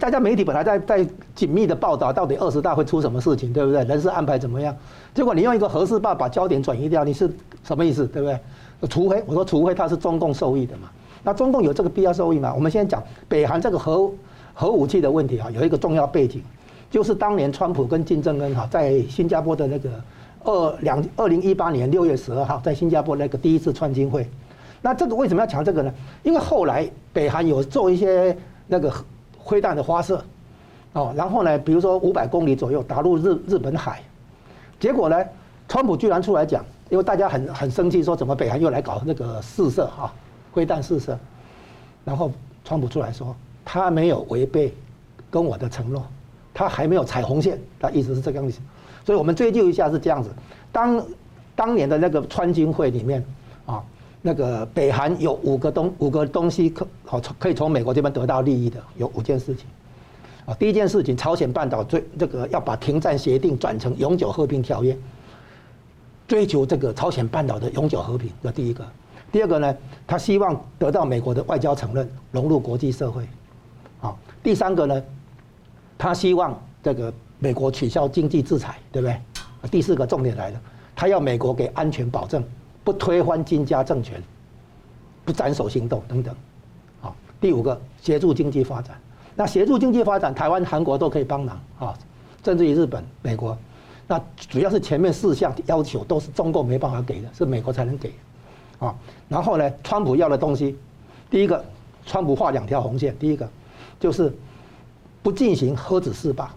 [0.00, 3.84] 大家媒体本来在在紧密的报道到底二十大会出什么事情，对不对？
[3.84, 4.76] 人事安排怎么样？
[5.14, 7.30] 结果你用一个核试爆把焦点转移掉，你是
[7.62, 8.04] 什么意思？
[8.08, 8.36] 对不对？
[8.88, 10.88] 除非我说，除非他是中共受益的嘛。
[11.22, 12.52] 那中共有这个必要受益吗？
[12.52, 14.10] 我们先讲北韩这个核
[14.54, 16.42] 核武器的问题啊，有一个重要背景，
[16.90, 19.88] 就是当年川普跟金正恩哈在新加坡的那个。
[20.44, 24.28] 二两二零一八年六月十二号，在新加坡那个第一次川金会，
[24.80, 25.92] 那这个为什么要讲这个呢？
[26.22, 28.92] 因为后来北韩有做一些那个
[29.38, 30.22] 灰弹的发射，
[30.92, 34.02] 哦，然后呢，比如说五百公里左右打入日日本海，
[34.80, 35.16] 结果呢，
[35.68, 40.12] 川普居然出来讲，因为大家很很生气，说怎么北韩又来搞那个试射啊，
[40.52, 41.18] 灰弹试射，
[42.04, 42.30] 然后
[42.64, 44.74] 川普出来说，他没有违背
[45.30, 46.04] 跟我的承诺，
[46.52, 48.60] 他还没有踩红线，他意思是这个样子。
[49.04, 50.30] 所以我们追究一下是这样子，
[50.70, 51.04] 当
[51.56, 53.24] 当年的那个川金会里面
[53.66, 53.82] 啊，
[54.22, 59.66] 那个北韩有五个东五个东西可好可以从美国这边得到利益的，有五件事情
[60.46, 60.54] 啊。
[60.54, 64.96] 第一件事情，朝鲜半岛追这个要把停战协定转成永久和平条约，
[66.28, 68.84] 追求这个朝鲜半岛的永久和平，这第一个。
[69.32, 73.26] 第二个呢，他希望得到美国的外交承认，融入国际社会。
[74.00, 75.02] 啊，第三个呢，
[75.98, 77.12] 他希望这个。
[77.42, 79.68] 美国取消经济制裁，对不对？
[79.68, 80.60] 第四个重点来了，
[80.94, 82.40] 他要美国给安全保证，
[82.84, 84.22] 不推翻金家政权，
[85.24, 86.32] 不斩首行动等等。
[87.00, 88.96] 好，第五个协助经济发展。
[89.34, 91.98] 那协助经济发展，台湾、韩国都可以帮忙啊，
[92.44, 93.58] 甚至于日本、美国。
[94.06, 98.12] 那主要是前面四项要求都是中共没办法给的，是美国才能给。
[98.78, 98.94] 啊，
[99.28, 100.78] 然后呢，川普要的东西，
[101.28, 101.64] 第一个，
[102.06, 103.48] 川普画两条红线，第一个
[103.98, 104.32] 就是
[105.24, 106.48] 不进行核子试爆。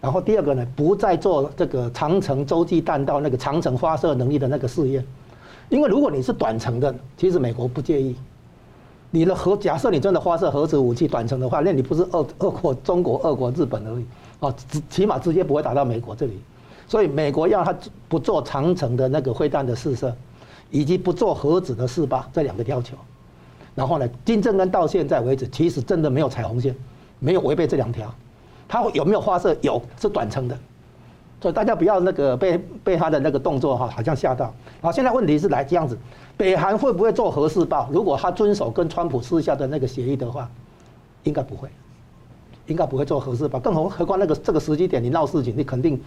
[0.00, 5.04] 然后第二个呢，不再做这个长程洲际弹道那个长程发射能力的那个试验，
[5.68, 8.14] 因为如果你是短程的，其实美国不介意。
[9.10, 14.04] 你的核假设你真的发射核子武器短程的话，那你不是俄俄国、中国、俄国、日本而已
[14.40, 16.38] 啊，直起码直接不会打到美国这里。
[16.86, 17.74] 所以美国要他
[18.08, 20.14] 不做长程的那个飞弹的试射，
[20.70, 22.96] 以及不做核子的试爆这两个要求。
[23.74, 26.74] 然后呢，金正恩到现在为止，其实真的没有踩红线，
[27.18, 28.12] 没有违背这两条。
[28.68, 29.56] 他有没有发射？
[29.62, 30.58] 有，是短程的，
[31.40, 34.52] 所以大家不要那个被被他的那个动作哈，好像吓到。
[34.80, 35.96] 好，现在问题是来这样子，
[36.36, 37.88] 北韩会不会做核试爆？
[37.92, 40.48] 如果他遵守跟川普私下的那个协议的话，
[41.24, 41.68] 应该不会，
[42.66, 43.58] 应该不会做核试爆。
[43.58, 46.00] 更何何况那个这个时机点你闹事情，你肯定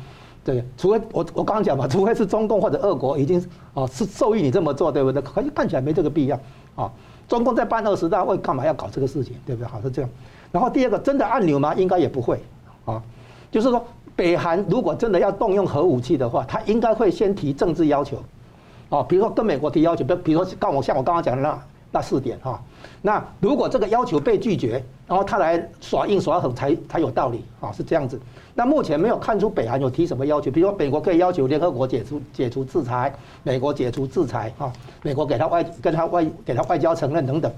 [0.43, 3.43] 对，除非我我刚刚讲嘛，除非是中共或者俄国已经
[3.73, 5.21] 啊是授意你这么做，对不对？
[5.21, 6.39] 可是看起来没这个必要
[6.75, 6.91] 啊。
[7.27, 9.67] 中共在办二十大会干嘛要搞这个事情，对不对？
[9.67, 10.09] 好，是这样。
[10.51, 11.73] 然后第二个，真的按钮吗？
[11.75, 12.39] 应该也不会，
[12.85, 13.01] 啊，
[13.51, 13.85] 就是说
[14.15, 18.17] 北韩如果真的要动用核武器的话，他应该会先提政治要求，
[18.89, 22.61] 哦，比如说跟美国提要求，比比如说刚我像我刚刚讲的那那四点哈。
[23.01, 28.19] 那如果这个要求被拒绝，然后他来耍硬耍狠才才有道理啊，是这样子。
[28.53, 37.49] 那目前没有看出北韩有提什么要求，比如说美国可以要求联合国解除解除制裁，美国解除制裁啊，美国给他外跟他外给他外交承认等等，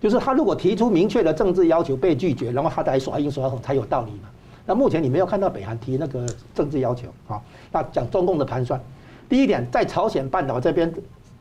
[0.00, 4.28] 就是他如果提出明确的政治要求被拒绝，然后他才耍硬耍狠才有道理嘛。
[4.64, 7.40] 那目前你没有看到北韩提那个政治要求啊？
[7.72, 8.80] 那讲中共的盘算，
[9.28, 10.92] 第一点，在朝鲜半岛这边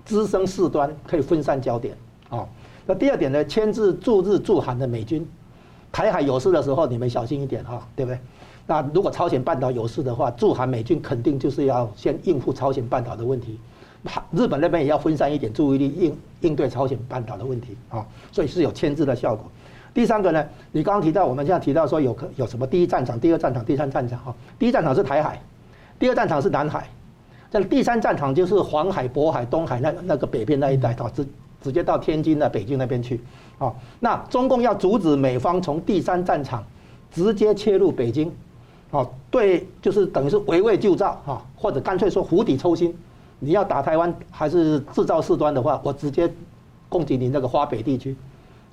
[0.06, 1.96] 滋生事端，可以分散焦点
[2.30, 2.48] 啊。
[2.86, 5.28] 那第二点呢，牵制驻日驻韩的美军，
[5.92, 8.20] 台海有事的时候你们小心一点哈，对不对？
[8.66, 13.60] 那如果朝鲜半岛有事的话，驻韩美军肯定就是要先应付朝鲜半岛的问题，
[14.32, 19.46] 日本那边也要分散一点注意力应应对朝鲜半岛的问题啊，所以是有牵制的效果。
[19.94, 24.36] 第三个呢，你刚刚提到，我们现在提到说有可有什么第一战场、第二战场、第三战场哈。
[24.60, 25.42] 第一战场是台海，
[25.98, 26.88] 第二战场是南海，
[27.50, 31.28] 这第三战场就是黄海、渤海、东海那那个北边那一带，到直
[31.64, 33.20] 直接到天津的北京那边去。
[33.58, 36.64] 啊，那中共要阻止美方从第三战场
[37.12, 38.32] 直接切入北京，
[38.92, 42.96] 啊，对，就是等于是围魏救赵啊，或者干脆说釜底抽薪。
[43.40, 46.32] 你要打台湾还是制造事端的话，我直接
[46.90, 48.16] 攻击你那个华北地区。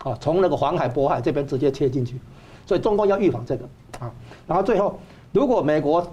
[0.03, 2.20] 啊，从那个黄海、渤海这边直接切进去，
[2.66, 3.64] 所以中共要预防这个
[3.98, 4.12] 啊。
[4.46, 4.98] 然后最后，
[5.33, 6.07] 如果美国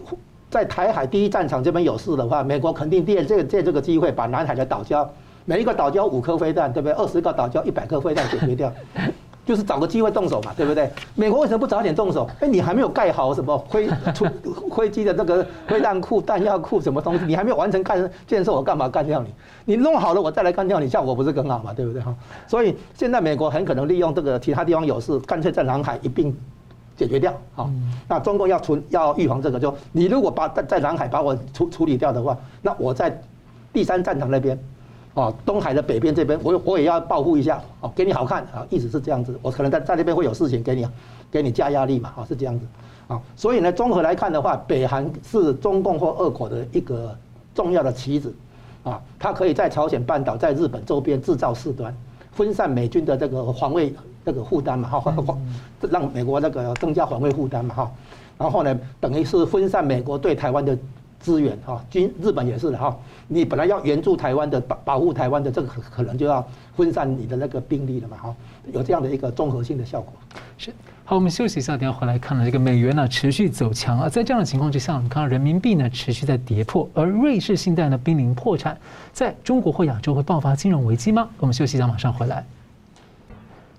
[0.49, 5.05] 在台海第一战场这边有事的话，美国肯定借这借这个机会把南海的岛礁，
[5.43, 6.93] 每一个岛礁五颗飞弹，对不对？
[6.93, 8.71] 二十个岛礁一百颗飞弹解决掉。
[9.51, 10.89] 就是找个机会动手嘛，对不对？
[11.13, 12.25] 美国为什么不早点动手？
[12.39, 13.85] 哎，你还没有盖好什么灰
[14.15, 14.25] 出
[14.73, 19.33] 飞 机的这个 灰弹库、弹药库什么东西，你还没有完成干建设，我干嘛干掉你？
[19.65, 21.73] 你弄好了，我再来干掉你，效果不是更好嘛？
[21.73, 22.15] 对不对哈？
[22.47, 26.33] 所以现在美国很可能利用这个其他地方有事，干脆在南海一并
[26.95, 27.33] 解决掉。
[27.53, 27.69] 好，
[28.07, 33.21] 那中共要处要预防这个，就你如果把在在南海把我处处理掉的话，那我在
[33.73, 34.57] 第三战场那边。
[35.13, 39.37] 哦，东海的北边这边，我我也要报复一下，哦，给你好看啊，意思是这样子。
[39.41, 40.87] 我可能在在那边会有事情给你，
[41.29, 42.65] 给你加压力嘛，啊，是这样子，
[43.07, 47.13] 啊，所以呢，综合来看的话，北韩是中共或俄国的一个
[47.53, 48.33] 重要的棋子，
[48.83, 51.93] 啊，它可以在朝鲜半岛、在日本周边制造事端，
[52.31, 53.93] 分散美军的这个防卫
[54.23, 55.13] 这个负担嘛，哈，
[55.91, 57.91] 让美国那个增加防卫负担嘛，哈，
[58.37, 60.77] 然后呢，等于是分散美国对台湾的。
[61.21, 68.35] 资源哈，军日本也是的哈，你本来要援助台湾的保保护台湾的，这个可能就要分散你的那个兵力了嘛哈，
[68.73, 70.13] 有这样的一个综合性的效果。
[70.57, 70.73] 是，
[71.05, 78.75] 好，我们休息一下，等下回来看了这个美元呢持续走强啊，在这样的情况之下，我们看到人民币呢持续在跌破，而瑞士信贷呢濒临破产，
[79.13, 81.29] 在中国或亚洲会爆发金融危机吗？
[81.37, 82.43] 我们休息一下，马上回来。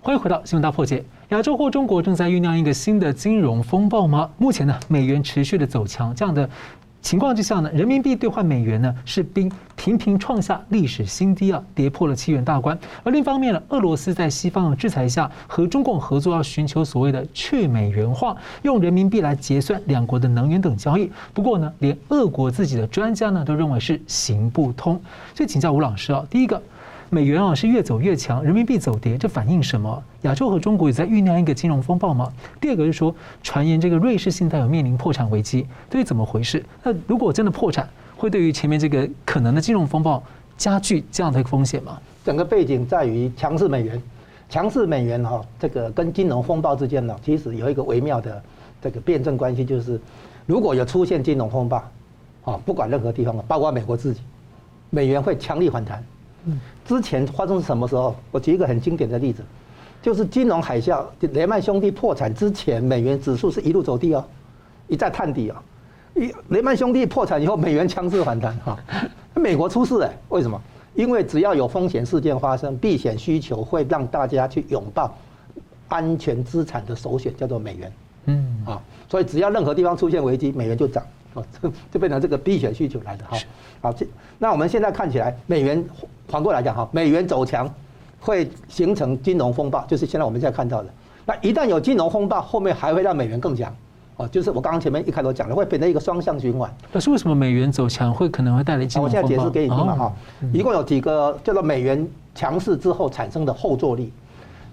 [0.00, 4.31] 欢迎回到新闻大破解，亚洲或中国正在酝酿一个新的金融风暴吗？
[4.38, 6.48] 目前呢，美元持续的走强，这样的。
[7.02, 12.78] 情况之下呢，人民币兑换美元呢是冰频频创下历史新低啊，跌破了七元大关。
[13.02, 21.10] 而另一方面呢，俄罗斯在西方的制裁下和中共合作，要寻求所谓的去美元化，用人民币来结算两国的能源等交易。
[21.34, 24.94] 不过呢，连俄国自己的专家呢都认为是行不通。
[25.34, 26.62] 所以请教吴老师啊，第一个。
[27.14, 30.03] 美元啊是越走越强，人民币走跌，这反映什么？
[30.22, 32.33] 亚洲和中国也在酝酿一个金融风暴吗？
[32.59, 36.64] 第二个是说，传言这个瑞士信贷有面临破产危机，这是怎么回事？
[36.83, 40.22] 那如果真的破产，会对于前面这个可能的金融风暴
[40.57, 42.01] 加剧这样的一个风险吗？
[42.25, 44.03] 整个背景在于强势美元，
[44.48, 48.42] 强势美元哈，这个跟金融风暴之间呢，其实有一个微妙的
[48.81, 50.01] 这个辩证关系，就是
[50.46, 51.77] 如果有出现金融风暴，
[52.44, 54.22] 啊，不管任何地方，包括美国自己，
[54.88, 56.03] 美元会强力反弹。
[56.85, 58.14] 之前发生什么时候？
[58.31, 59.42] 我举一个很经典的例子，
[60.02, 64.24] 就是金融海啸，雷曼兄弟破产之前，美元指数是一路走低哦，
[64.88, 65.57] 一再探底哦。
[66.14, 68.78] 一雷曼兄弟破产以后，美元强势反弹哈。
[69.35, 70.61] 美国出事哎，为什么？
[70.94, 75.16] 因为只要有风险事件发生，避险需求会让大家去拥抱
[75.88, 77.92] 安全资产的首选，叫做美元。
[78.26, 81.02] 嗯啊，所以只要任何地方出现危机，美元就涨。
[81.34, 83.36] 哦，就就变成这个避险需求来的哈。
[83.80, 84.06] 好，这
[84.38, 85.85] 那我们现在看起来，美元
[86.28, 87.68] 反过来讲哈，美元走强
[88.20, 90.88] 会形成金融风暴，就是现在我们现在看到的。
[91.24, 93.74] 那一旦有金融风暴，后面还会让美元更强。
[94.16, 96.70] 哦，就是我刚刚前面一开头讲的，会变成一个双向循环。
[96.92, 99.22] 可是为什么美元走强会可能会带来金融风暴？
[99.22, 100.12] 我现在解释给你听嘛哈。
[100.52, 104.12] 一共有几个叫做美元强势之后产生的后坐力。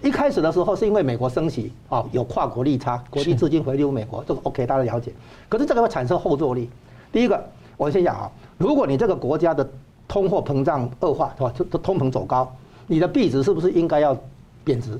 [0.01, 5.11] 一开始的时候是因为美国升息啊，有跨国利差，国际资金回流美国，这个 OK，大家了解。
[5.49, 6.69] 可是这个会产生后坐力。
[7.11, 7.43] 第一个，
[7.75, 9.69] 我先讲啊，如果你这个国家的
[10.07, 11.53] 通货膨胀恶化，是吧？
[11.69, 12.49] 通通膨走高，
[12.87, 14.15] 你的币值是不是应该要
[14.63, 14.99] 贬值？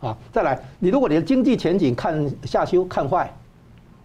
[0.00, 3.32] 啊，再来，你如果你的经济前景看下修看坏，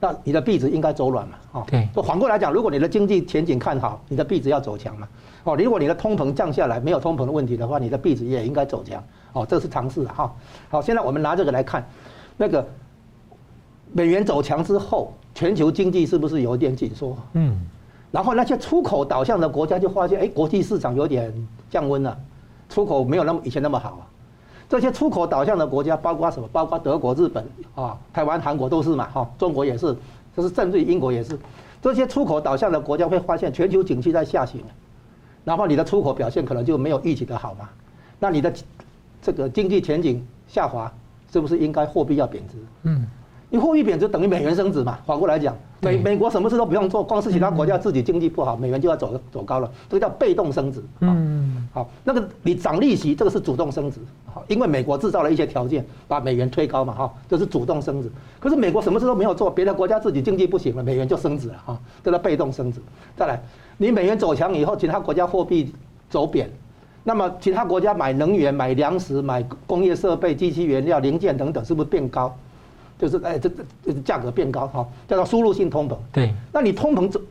[0.03, 5.07] 那你的币值应该走软嘛，哦，对，就反过来讲，如果你的经济前景看好，你的币值要走强嘛，
[5.45, 9.01] 哦，如果你的通膨降下来，没有通膨的问题的话，你的币值也应该走强，
[9.31, 10.29] 哦，这是常识哈。
[10.69, 11.87] 好，现在我们拿这个来看，
[12.35, 12.67] 那个
[13.93, 17.17] 美元走强之后，全球经济是不是有点紧缩？
[17.31, 17.57] 嗯，
[18.11, 21.33] 然后那些出口导向的国家就发现，哎，国际市场有点
[21.69, 22.19] 降温了，
[22.67, 24.03] 出口没有那么以前那么好啊。
[24.69, 26.47] 这些出口导向的国家，包括什么？
[26.51, 27.45] 包括德国、日本
[27.75, 29.95] 啊、台湾、韩国都是嘛，哈，中国也是，
[30.35, 31.37] 这是甚至于英国也是。
[31.81, 34.61] 这些出口导向的国家会发现全球景气在下行，
[35.43, 37.69] 然后你的出口表现可能就没有预期的好嘛。
[38.19, 38.53] 那你的
[39.21, 40.91] 这个经济前景下滑，
[41.31, 42.55] 是不是应该货币要贬值？
[42.83, 43.05] 嗯。
[43.53, 44.97] 你货币贬值等于美元升值嘛？
[45.05, 50.83] 反过来讲，美美国什么事都不用做，光是其他国家自己经济不好，美元就要走走高了，这个叫被动升值。
[51.01, 53.99] 嗯，好，那个你涨利息，这个是主动升值。
[54.25, 58.11] 好，因为美国制造了一些条件，把美元推高嘛，哈，这是主动升值。
[58.39, 62.79] 可是美国什么事都没有做，别的国家自己经济不行了，美元就升值了，哈，这叫被动升值。
[63.15, 63.39] 再来，
[63.77, 65.71] 你美元走强以后，其他国家货币
[66.09, 66.49] 走贬，
[67.03, 72.35] 那么其他国家买能源、买粮食、买工业设备、机器原料、零件等等，是不是变高？
[73.03, 73.51] 就是哎，这
[73.83, 75.97] 这价格变高哈，叫做输入性通膨。
[76.13, 77.21] 对，那你通膨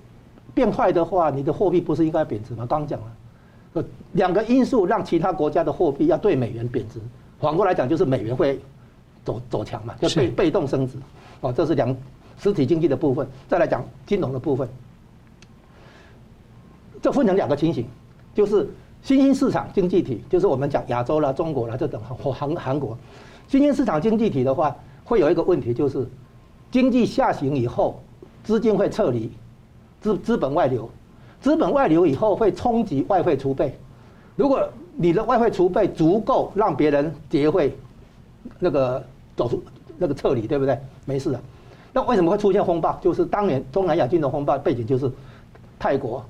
[0.52, 2.66] 变坏的话，你的货币不是应该贬值吗？
[2.68, 7.00] 刚讲了，两个因素让其他国家的货币要对美元贬值，
[7.40, 8.60] 反过来讲就是美元会
[9.24, 10.98] 走走强嘛，就被被动升值。
[11.40, 11.96] 哦，这是两
[12.38, 13.26] 实体经济的部分。
[13.48, 14.68] 再来讲金融的部分，
[17.00, 17.86] 这分成两个情形，
[18.34, 18.68] 就是
[19.02, 22.94] 新兴市场经济体，就是我们讲亚洲啦、中国啦这等或韩韩国，
[23.48, 24.76] 新兴市场经济体的话。
[25.04, 26.08] 会有一个问题，就是
[26.70, 28.00] 经济下行以后，
[28.44, 29.30] 资金会撤离，
[30.00, 30.88] 资资本外流，
[31.40, 33.78] 资本外流以后会冲击外汇储备。
[34.36, 37.76] 如果你的外汇储备足够让别人结汇，
[38.58, 39.04] 那个
[39.36, 39.62] 走出
[39.98, 40.78] 那个撤离，对不对？
[41.04, 41.40] 没事的。
[41.92, 42.98] 那为什么会出现风暴？
[43.02, 45.10] 就是当年东南亚金融风暴背景就是
[45.78, 46.24] 泰国，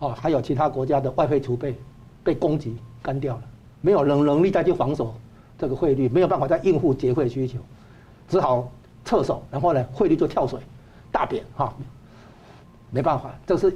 [0.00, 1.76] 哦，还有其他国家的外汇储备
[2.24, 3.42] 被攻击干掉了，
[3.80, 5.14] 没有能能力再去防守
[5.56, 7.58] 这个汇率，没有办法再应付结汇需求。
[8.28, 8.70] 只好
[9.04, 10.58] 撤手，然后呢，汇率就跳水，
[11.12, 11.74] 大贬哈，
[12.90, 13.74] 没办法，这是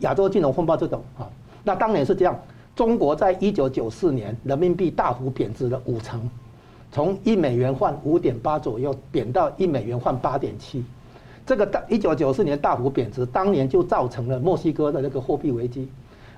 [0.00, 1.28] 亚洲金融风暴这种哈。
[1.62, 2.38] 那当年是这样，
[2.74, 6.28] 中国在一九九四年人民币大幅贬值了五成，
[6.92, 10.84] 从一美元换五点八左右贬到一美元换八点七，
[11.44, 15.88] 这个大一九九四年大幅贬值，当年就造成了墨西哥的那个货币危机。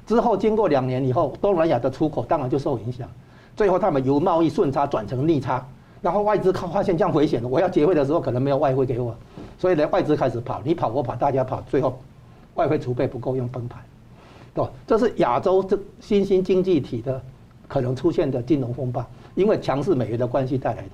[0.07, 3.09] 之后经过两年以后，东南亚的出口当然就受影响，
[3.55, 5.66] 最后他们由贸易顺差转成逆差。
[6.01, 9.14] 然后外资看发现这样危险了，我要结汇的时候可能没有外汇给我，
[9.59, 11.99] 所以呢外资开始跑，你跑我跑，大家跑，最后
[12.55, 13.80] 外汇储备不够用崩盘，
[14.55, 14.64] 对？
[14.86, 17.20] 这是亚洲这新兴经济体的
[17.66, 20.90] 可能出现的金融风暴，因为强势美元的关系带来的。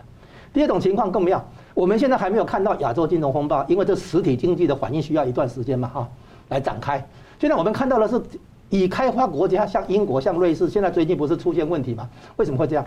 [0.52, 1.44] 第二种情况更妙，
[1.74, 6.09] 我们现在还没有看到亚洲金融风暴，因为这实体经济的反应需要一段时间嘛，哈，
[6.48, 7.05] 来展开。
[7.38, 8.22] 现在我们看到的是
[8.70, 12.09] 已开发国家，像英国、像瑞士，现在最近不是出现问题吗？
[12.36, 12.86] 为什么会这样？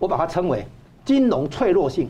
[0.00, 0.66] 我把它称为。
[1.04, 2.08] 金融脆弱性，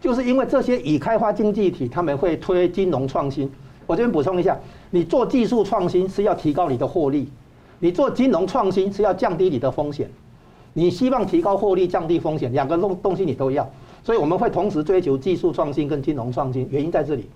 [0.00, 3.50] 就是因为这些已开发经济体他们会推金融创新。
[3.86, 4.58] 我这边补充一下，
[4.90, 7.28] 你做技术创新是要提高你的获利，
[7.80, 10.08] 你做金融创新是要降低你的风险。
[10.72, 13.68] 你希望提高获利、降低风险，两个东东西你都要。
[14.02, 17.28] 所以我们会同时追求技术创新跟金融创新，原因在这里。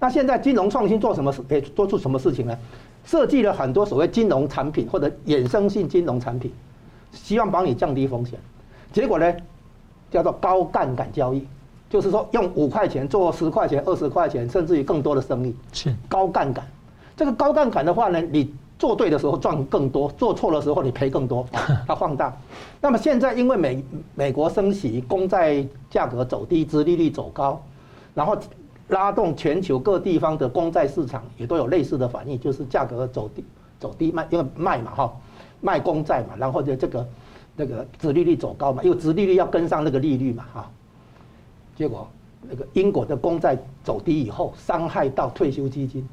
[0.00, 1.40] 那现在金融创新做什么事？
[1.48, 2.58] 诶，做出什么事情呢？
[3.04, 6.50] 设计了很多所谓金融产品或者衍生性金融产品，
[7.12, 8.38] 希望帮你降低风险。
[8.92, 9.32] 结果呢？
[10.10, 11.46] 叫做高杠杆交易，
[11.88, 15.54] 就是说用五块钱做十块钱、二十块钱，甚至于更多的生意。
[15.72, 16.66] 是高杠杆。
[17.16, 21.46] 这个高杠杆的话呢，你做对的时候赚更多，做错的时候你赔更多，
[21.86, 22.36] 它放大。
[22.80, 23.84] 那么现在因为美
[24.14, 27.62] 美国升息，公债价格走低，殖利率走高，
[28.14, 28.36] 然后
[28.88, 33.44] 拉动全球各地方的公债市场也都有类似的反应，就是价格走低
[33.78, 35.12] 走低卖，因为卖嘛哈，
[35.60, 37.06] 卖公债嘛，然后就这个。
[37.56, 40.70] 那个殖利率走高嘛，因为殖利率要跟上那个利率嘛，哈。
[41.76, 42.06] 结果
[42.48, 46.06] 那个英国的公债走低以后，伤害到退休基金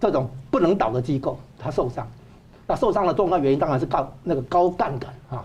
[0.00, 2.06] 这种不能倒的机构，它受伤。
[2.66, 5.44] 那受伤的重要原因当然是高那个高杠杆啊。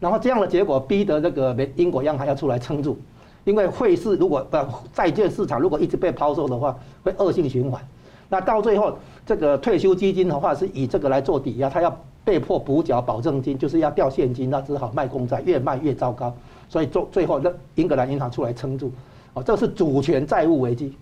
[0.00, 2.96] 然后这样的结果逼得那个英国央行要出来撑住，
[3.44, 7.80] 因为汇市如果呃债券市场如果一直被抛售的话，会恶性循环。
[8.28, 8.96] 那到最后，
[9.26, 11.96] 这个退休基金的话是以这个来做抵押，它要。
[12.24, 16.34] 被迫补缴保证金，就是要掉现金，那只好卖公债，越卖越糟糕。
[16.68, 18.90] 所以最最后，那英格兰银行出来撑住。
[19.34, 20.94] 哦，这是主权债务危机，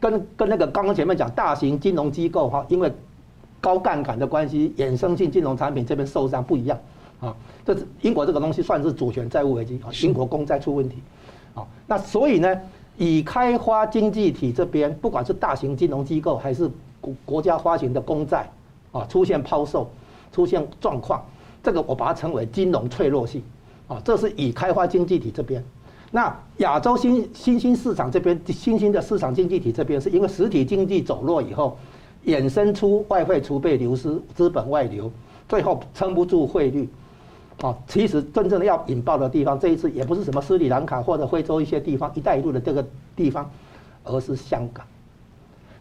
[0.00, 2.92] 跟跟那个刚刚前面讲大型金融机构哈，因为
[3.60, 6.78] 高杠杆的关系，衍生性金融产品这边受伤不一样。
[7.20, 7.34] 啊，
[7.64, 10.96] 这是英国这个东西算是主权债务危机啊，英国公债出问题。
[11.54, 12.60] 啊，那所以呢，
[12.96, 18.48] 已开发经济体这边，不管是大型金融机构还是国国家发行的公债，
[18.92, 19.90] 啊，出现抛售、
[20.38, 21.20] 出现状况，
[21.64, 23.42] 这个我把它称为金融脆弱性，
[23.88, 25.60] 啊，这是已开发经济体这边。
[26.12, 31.76] 那亚洲新新兴市场这边，新兴的市场经济体这边，是因为实体经济走弱以后，
[32.24, 35.10] 衍生出外汇储备流失、资本外流，
[35.48, 36.88] 最后撑不住汇率。
[37.60, 42.86] 啊，其实真正的要引爆的地方，这一次也不是什么斯里兰卡或者非洲一些地方、一带一路的这个
[43.16, 43.50] 地方，
[44.04, 44.86] 而是香港。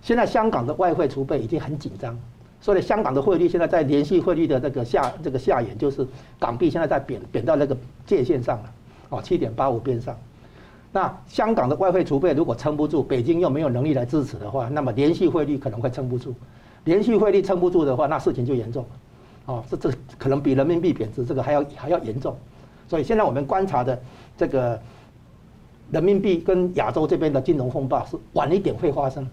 [0.01, 2.17] 现在香港的外汇储备已经很紧张，
[2.67, 6.05] 所以香港的汇率现在在联系汇率的这个下这个下沿，就是
[6.37, 8.73] 港币现在在贬贬到那个界线上了。
[9.07, 10.13] 哦，七点八五边上，
[10.91, 16.35] 那香港的外汇储备如果撑不住，北京又没有能力来支持的话，那么联系汇率可能会撑不住。
[16.83, 18.85] 联系汇率撑不住的话，那事情就严重。
[19.45, 22.35] 哦，这这可能比人民币贬值这个还要还要严重。
[22.89, 23.97] 所以现在我们观察的
[24.37, 24.77] 这个
[25.89, 29.25] 人民币跟亚洲这边的金融风暴是晚一点会发生。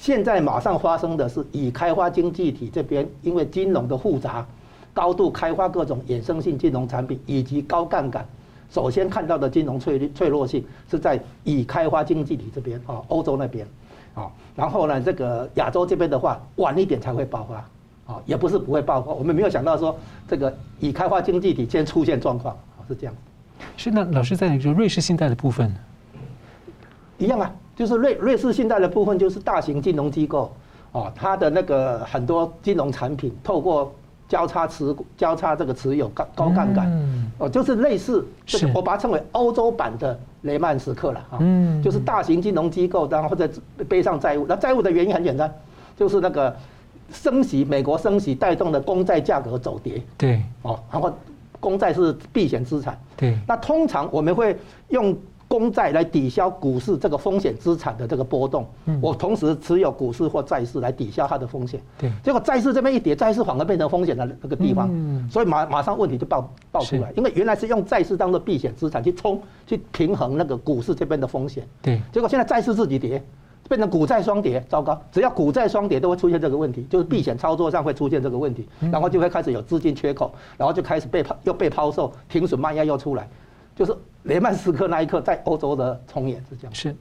[0.00, 4.46] 现在马上发生的是已开发经济体这边，因为金融的复杂，
[4.94, 8.26] 高度开发各种衍生性金融产品以及高杠杆。
[8.70, 13.66] 首先看到的金融脆脆弱性是在已开发经济体这边啊，欧洲那边
[14.14, 19.94] 啊，然后呢，这个亚洲这边的话，晚一点才会爆发啊，也不是不会爆发，我们没有想到说
[20.26, 23.14] 这个已开发经济体先出现状况啊，是这样。
[23.76, 25.70] 是那老师在说瑞士信贷的部分，
[27.18, 30.52] 一样啊，就是瑞瑞士信贷的部分就是大型金融机构
[30.92, 33.90] 哦，它的那个很多金融产品透过。
[34.28, 41.42] 交叉持交叉这个持有高高杠杆，哦，就是类似这个，我把它称为欧洲版的雷曼时刻了啊，
[41.82, 43.50] 就是大型金融机构，然后或者
[43.88, 45.52] 背上债务，那债务的原因很简单，
[45.96, 46.54] 就是那个
[47.10, 51.12] 升息，美国升息带动的公债价格走跌，对，哦，然后
[51.58, 54.56] 公债是避险资产，对，那通常我们会
[54.90, 55.12] 用。
[55.50, 58.64] 公债来抵消股市这个风险资产的这个波动，
[59.00, 61.80] 我同时持有股市或债市来抵消它的风险。
[61.98, 64.88] 对，结果债市这边一跌，债市反而变成风险的那个地方，
[65.28, 71.66] 所以马马上问题就爆爆出来，因为原来是用债市当做避险资产去冲去平衡那个股市这边的风险。
[71.82, 73.20] 对，结果现在债市自己跌，
[73.68, 75.02] 变成股债双跌，糟糕！
[75.10, 83.28] 只要股债双跌都会出现这个问题，就是避险操作上会出现这个问题，然后就会开始有资金缺口，然后就开始被抛又被抛售，停损卖压又出来，
[83.74, 83.92] 就是。
[84.24, 86.74] 雷曼时刻那一刻，在欧洲的重演是这样。
[86.74, 86.94] 是，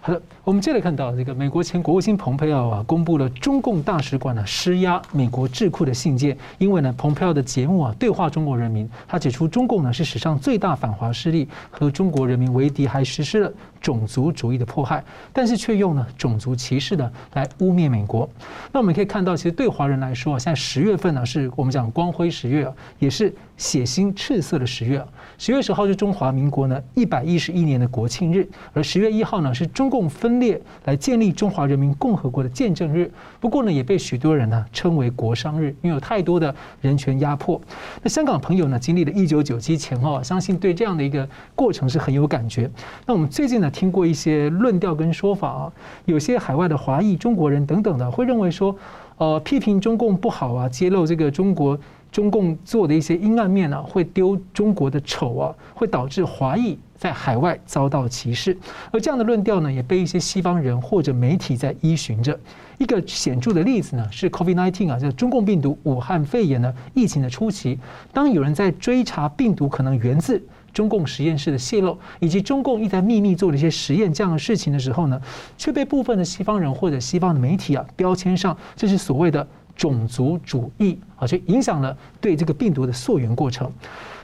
[0.00, 13.52] 好的，我们接着看到这个美国前国务卿蓬佩奥啊，公布了中共大使馆呢施压美国智库的信件，因为呢，蓬佩奥的节目啊对话中国人民，他指出中共呢是史上最大反华势力，和中国人民为敌，还实施了
[13.86, 18.28] 种族主义的迫害，但是却用呢种族歧视呢来污蔑美国。
[18.72, 22.68] 那我们可以看到，其实对华人来说啊，现在十月份呢是我们讲光辉十月，
[22.98, 25.00] 也是血腥赤色的十月。
[25.38, 33.08] 十月十号是中华民国呢一百一十一年的国庆日，而十月一号呢是中共分裂来建立中华人民共和国的见证日。
[33.38, 37.60] 不过呢，也被许多人呢称为国殇日，因为有太多的人权压迫。
[38.02, 42.68] 那香港朋友呢，经历了一九九七前后，相信对这样的一个过程是很有感觉。
[43.06, 45.72] 那我们最近呢听过一些论调跟说法啊，
[46.06, 48.74] 有些海外的华裔中国人等等的会认为说，
[49.18, 51.78] 呃，批评中共不好啊，揭露这个中国。
[52.12, 58.56] 中共做的一些阴暗面呢，会丢中国的丑啊，会导致华裔在海外遭到歧视。
[58.90, 62.38] 而这样的论调呢，也被一些西方人或者媒体在依循着。
[62.78, 67.78] 一个显著的例子呢，是 COVID-19 啊，就是中共病毒武汉肺炎的疫情的初期，
[68.14, 70.42] 当有人在追查病毒可能源自
[70.76, 75.18] 中共实验室的泄露，以及中共一在秘密做的一些实验这样的事情的时候呢，
[75.56, 79.46] 却被部分的西方人或者西方的媒体啊标签上，这是所谓的。
[79.76, 83.70] 种族主义啊，就影响了对这个病毒的溯源过程。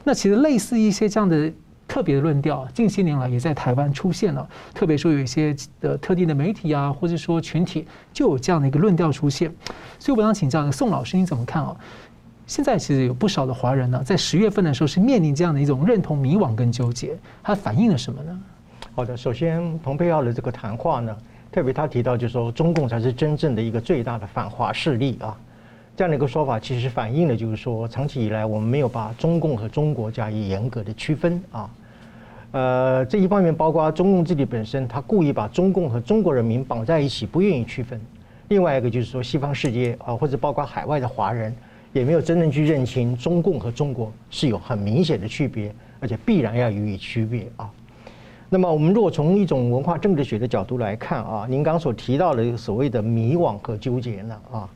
[0.03, 1.53] 那其实类似一些这样的
[1.86, 4.48] 特别的论调，近些年来也在台湾出现了。
[4.72, 9.55] 特别说有一些的特定的媒体啊，或者说群体，就有这样的一个论调出现。
[9.98, 11.76] 所以我想请教宋老师，你怎么看啊？
[12.47, 18.40] 现在其实有不少的华人呢，在十月份的时候是面临这样的一种认同迷惘跟纠结，它反映了什么呢？
[18.95, 21.16] 好的，首先蓬佩奥的这个谈话呢。
[21.51, 25.36] 特别他提到，就是说中共才是真正的一个最大的反华势力啊，
[25.95, 31.70] 这样的一个说法，其实反映了就是说，长期以来我们没有把中共和中国加以严格的区分啊。
[32.53, 38.01] 呃，这一方面包括中共自己本身，他故意把中共和中国人民绑在一起，不愿意区分；
[38.49, 41.55] 另外一个就是说，西方世界啊，或者包括海外的华人，
[41.93, 47.70] 也没有真正去认清中共和中国是有很明显的区别，而且必然要予以区别啊。
[48.49, 54.68] 那么，我们如果从一种文化政治学的角度来看啊，您刚所提到的所谓的迷惘和纠结呢啊，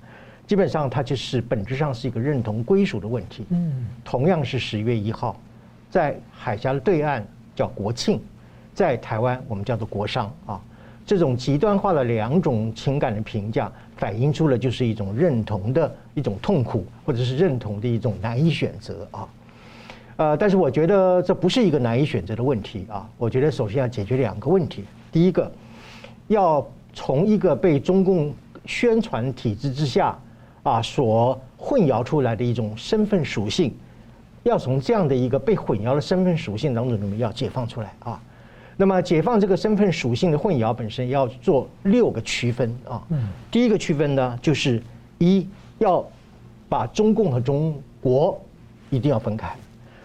[0.47, 3.45] 基本上它就是本质上是一个认同归属的问题。
[3.51, 5.39] 嗯，同样是十月一号，
[5.91, 8.21] 在海峡的对岸叫国庆，
[8.73, 10.61] 在台湾我们叫做国殇啊。
[11.05, 19.29] 这种极端化的两种情感的评价，反映出了就是一种认同的一种痛苦，或者是认同的一种难以选择啊。
[20.17, 23.09] 呃，但是我觉得这不是一个难以选择的问题啊。
[23.19, 25.51] 我觉得首先要解决两个问题，第一个，
[26.29, 28.33] 要从一个被中共
[28.65, 30.19] 宣传体制之下
[30.63, 33.75] 啊所混淆出来的一种身份属性，
[34.43, 38.21] 要从这样的一个被混淆的身份属性当中，你们要解放出来啊。
[38.77, 43.03] 那么解放这个身份属性的混淆本身要做六个区分啊。
[43.51, 44.83] 第一个区分呢，就是
[45.19, 45.47] 一
[45.79, 46.07] 要
[46.69, 48.39] 把中共和中国
[48.91, 49.57] 一定要分开。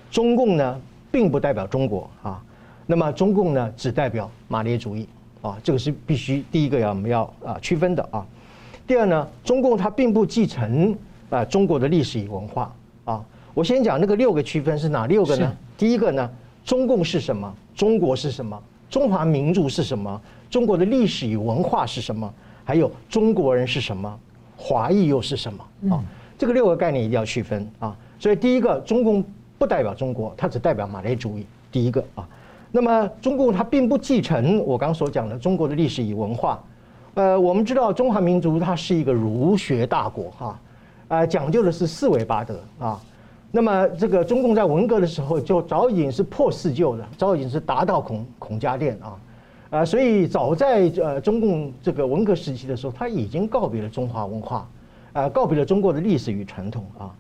[0.10, 0.80] 中共呢，
[1.12, 2.42] 并不代表中国啊。
[2.88, 5.08] 那么中共呢，只代表马列主义
[5.42, 5.58] 啊。
[5.62, 8.26] 这个是必须第一个要我们要啊区分的啊。
[8.88, 10.96] 第二呢，中共它并不继承
[11.30, 13.24] 啊中国的历史与文化啊。
[13.54, 15.58] 我先讲那个六个区分是哪六个呢？
[15.78, 16.30] 第一个呢，
[16.64, 17.54] 中共是什么？
[17.82, 18.62] 中国是什么？
[18.92, 20.22] 中华民族是什么？
[20.52, 22.32] 中国的历史与文化是什么？
[22.64, 24.20] 还有中国人是什么？
[24.56, 25.96] 华裔又是什么？
[25.96, 26.04] 啊，
[26.38, 27.98] 这个六个概念一定要区分啊。
[28.20, 29.26] 所以第一个，中共
[29.58, 31.46] 不代表中国，它只代表马列主义。
[31.72, 32.30] 第一个啊，
[32.72, 36.64] 那么中共它并不继承我刚所讲的中国的历史与文化。
[37.16, 40.60] 呃，我们知道中华民族它是一个儒学大国哈，
[41.08, 43.02] 啊，讲究的是四维八德啊。
[43.54, 54.70] 那么，这个中共在文革的时候就早已经是破四旧了，早已经是达到孔孔家店啊，啊，所以早在呃中共这个文革时期的时候，他已经告别了中华文化，
[55.12, 57.12] 啊，告别了中国的历史与传统啊，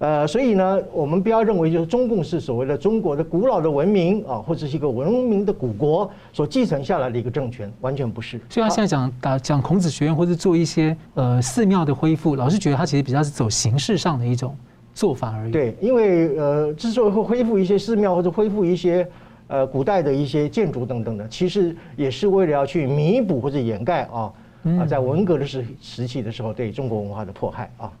[0.00, 8.40] 呃，所以呢，我们不要认为就是中共是所谓的中国的古老的文明啊，或者是一个文明的古国所继承下来的一个政权，完全不是。
[8.50, 14.56] 所以他现在讲打讲孔子学院或者做一些呃寺庙的恢复，老是觉得他其实比较是走形式上的一种。
[14.98, 15.52] 做法而已。
[15.52, 19.08] 对，因为呃，之所以会恢复一些寺庙或者恢复一些
[19.46, 24.32] 呃古代的一些建筑等等的，其实也是为了要去弥补或者掩盖啊
[24.80, 27.92] 啊，在文革的时时期的时候对中国文化的迫害啊。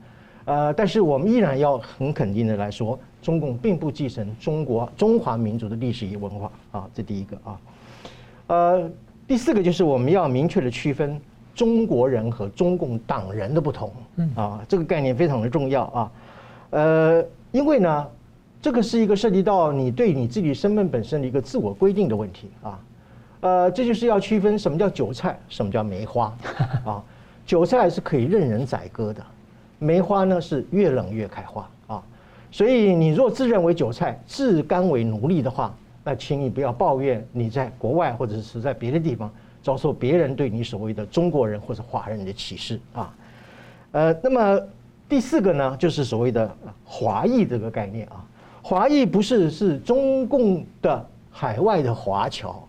[0.46, 7.60] 呃，但是我们依然要很肯定的来说，中共并不继承中国中华民族的历史与文化啊，这第一个啊。
[8.48, 8.90] 呃，
[9.28, 11.20] 第四个就是我们要明确的区分
[11.54, 13.92] 中国人和中共党人的不同
[14.34, 16.10] 啊，这个概念非常的重要啊。
[16.70, 18.06] 呃，因为呢，
[18.60, 22.78] 这个是一个涉及到你对你自己身份本身的一个自我规定的问题啊。
[23.40, 26.36] 呃，这就是要区分什么叫韭菜，什么叫梅花
[26.84, 27.02] 啊。
[27.46, 29.24] 韭菜是可以任人宰割的，
[29.78, 32.02] 梅花呢是越冷越开花啊。
[32.50, 43.14] 所以你若自认为韭菜，自甘为奴隶的话，那请你不要抱怨你在国外或者是在别的地方遭受别人对你所谓的中国人或者华人的歧视啊。
[43.92, 44.60] 呃，那么。
[45.08, 46.54] 第四个呢，就是所谓的
[46.84, 48.22] 华裔这个概念啊。
[48.60, 52.62] 华裔不是是中共的海外的华侨，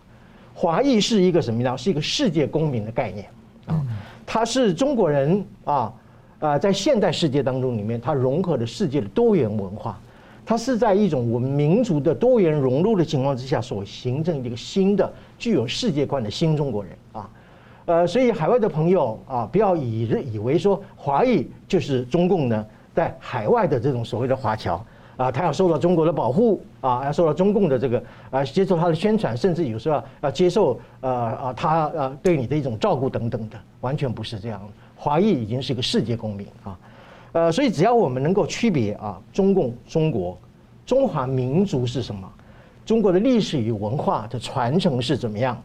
[0.54, 1.76] 华裔是一个什么呢？
[1.76, 3.26] 是一个世界公民的概念
[3.66, 3.84] 啊。
[4.24, 5.92] 他是中国人啊
[6.38, 10.00] 啊，在现代世界当中里面，他融合了世界的多元文化，
[10.46, 17.28] 他是在一种我们民族的多元融入的情况之下所形成一个新的具有世界观的新中国人啊。
[17.90, 22.64] 呃，所以海外的朋友啊，不要以以为说华裔就是中共呢，
[22.94, 24.80] 在海外的这种所谓的华侨
[25.16, 34.62] 啊，他要受到中国的保护啊，要受到中共的这个啊，接受他的宣传，甚至有时候要接受呃啊他呃对你的一种照顾等等的，完全不是这样。
[34.94, 36.78] 华裔已经是一个世界公民啊，
[37.32, 40.38] 呃，所以只要我们能够区别啊，中共、中国、
[40.86, 42.32] 中华民族是什么，
[42.86, 45.60] 中国的历史与文化的传承是怎么样。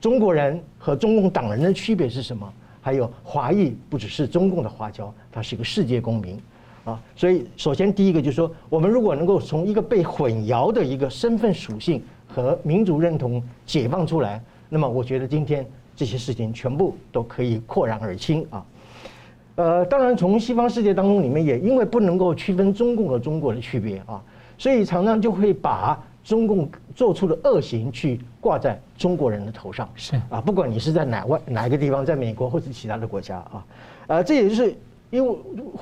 [0.00, 2.50] 中国人和中共党人的区别是什么？
[2.80, 6.40] 还有华裔不只是中共的华侨，他是一个世界公民，
[6.84, 18.64] 啊，所以首先第一个就是说，我们如果能够从一个被混淆的一个身份属性和民族认同解放出来，那么我觉得今天这些事情全部都可以廓然而清啊。
[19.56, 24.22] 呃，当然从西方世界当中里面也因为不能够区分中共和中国的区别啊，
[24.56, 26.02] 所以常常就会把。
[26.22, 30.16] 中共做出的恶行去挂在中国人的头上，是。
[30.28, 33.64] 啊，不管你是在哪外哪一个地方，在美国或者其他的国家啊，
[34.06, 34.74] 呃，这也就是
[35.10, 35.36] 因为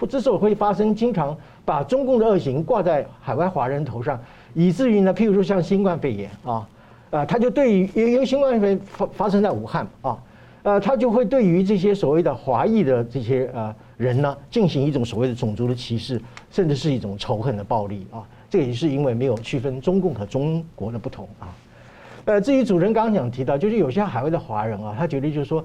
[0.08, 4.18] 之所以会发生，经常把中共的恶行挂在海外华人头上，
[4.54, 6.68] 以至于呢，譬如说像新冠肺炎啊，
[7.10, 10.18] 呃，他就对于因为新冠肺炎发发生在武汉啊，
[10.62, 16.20] 呃，他就会对于这些所谓的华裔的这些呃人呢，进行一种所谓的种族的歧视，
[16.50, 18.22] 甚至是一种仇恨的暴力啊。
[18.50, 21.48] 这也是因为没有区分中共和中国的不同啊。
[22.24, 25.64] 呃，至于主持人刚刚讲提到，就是有些海外的华人啊，他觉得就是说，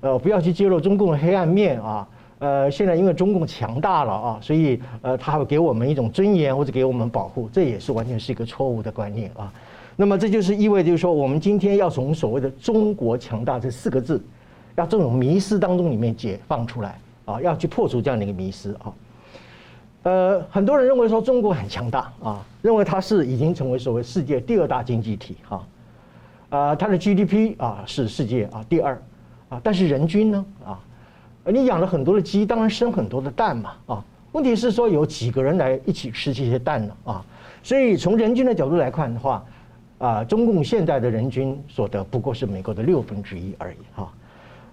[0.00, 2.08] 呃，不要去揭露中共的黑暗面啊。
[2.40, 9.52] 呃，现在因为中共强大了啊，所以呃，他会给我们一种尊严或者给我们保护，这也是完全是一个错误的观念啊。
[9.94, 14.20] 那么这就是意味着，就是说我们今天要从所谓的“中国强大”这四个字，
[14.74, 18.92] 要这种迷失当中里面解放出来啊，要去破除这样的一个迷失啊。
[20.04, 25.66] 呃，很多人认为说中国很强大啊，认为它是已经成为所谓世界第二大经济体哈，
[26.48, 29.00] 啊，它的 GDP 啊是世界啊第二
[29.48, 30.80] 啊，但是人均呢啊，
[31.44, 37.24] 你养了很多的鸡，当然生很多的蛋嘛啊，问题是说有几个人来一起吃这些蛋呢啊？
[37.62, 39.44] 所以从人均的角度来看的话，
[39.98, 44.12] 啊，中共现在的人均所得不过是美国的六分之一而已哈，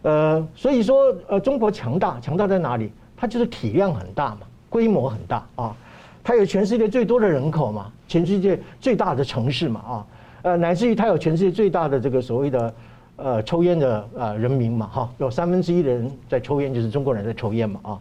[0.01, 2.91] 呃，所以说呃，中国强大强大在哪里？
[3.15, 4.41] 它就是体量很大嘛。
[4.69, 5.75] 规模很大啊，
[6.23, 10.07] 它有全世界最多的人口嘛，全世界最大的城市嘛啊，
[10.43, 12.73] 呃，乃至于它有全世界最大的这个所谓的
[13.15, 17.99] 呃抽烟的呃人民嘛哈，有三分之一的人在抽烟，就是中国人在抽烟嘛啊，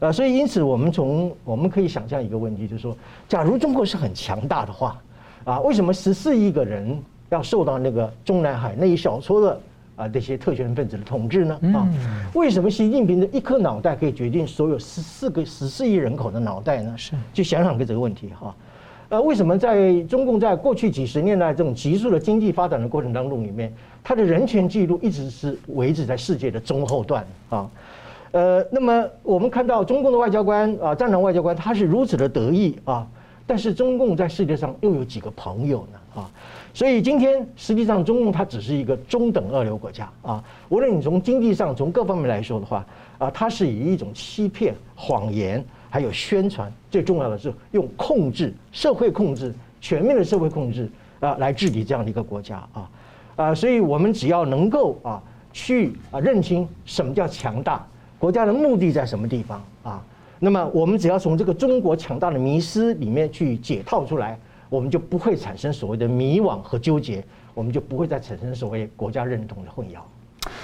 [0.00, 2.96] 呃，所以因此我们从我们可以想象一个问题，就是说，
[3.28, 5.00] 假如中国是很强大的话，
[5.44, 9.60] 啊，为什么十四亿个人要受到那个中南海那一小撮的？
[10.00, 11.60] 啊，这些特权分子的统治呢？
[11.74, 11.86] 啊，
[12.32, 16.94] 为什么习近平的一颗脑袋可以决定所有十四个十四亿人口的脑袋呢？
[16.96, 18.54] 是，就想想个这个问题哈。
[19.10, 23.70] 呃，为什么在中共在过去几十年来这种急速的经济发展的过程当中里面，
[24.02, 27.68] 它的人权记录一直是维持在世界的中后段啊？
[28.30, 33.06] 呃，那么我们看到中共的外交官啊，战狼外交官，他是如此的得意啊，
[33.46, 35.98] 但是中共在世界上又有几个朋友呢？
[36.14, 36.30] 啊？
[36.72, 42.86] 所以今天实际上中共它只是一个中等二流国家啊，无论你从经济上从各方面来说的话
[43.18, 50.88] 啊，它是以一种欺骗、谎言还有宣传，最重要的是用控制、社会控制、全面的社会控制
[51.18, 52.90] 啊来治理这样的一个国家啊
[53.34, 55.20] 啊，所以我们只要能够啊
[55.52, 57.84] 去啊认清什么叫强大，
[58.16, 60.00] 国家的目的在什么地方啊，
[60.38, 64.38] 那么我们只要从这个中国强大的迷思里面去解套出来。
[64.70, 69.98] 我们就不会产生所谓的迷惘和纠结，我们就不会再产生所谓国家认同的混淆。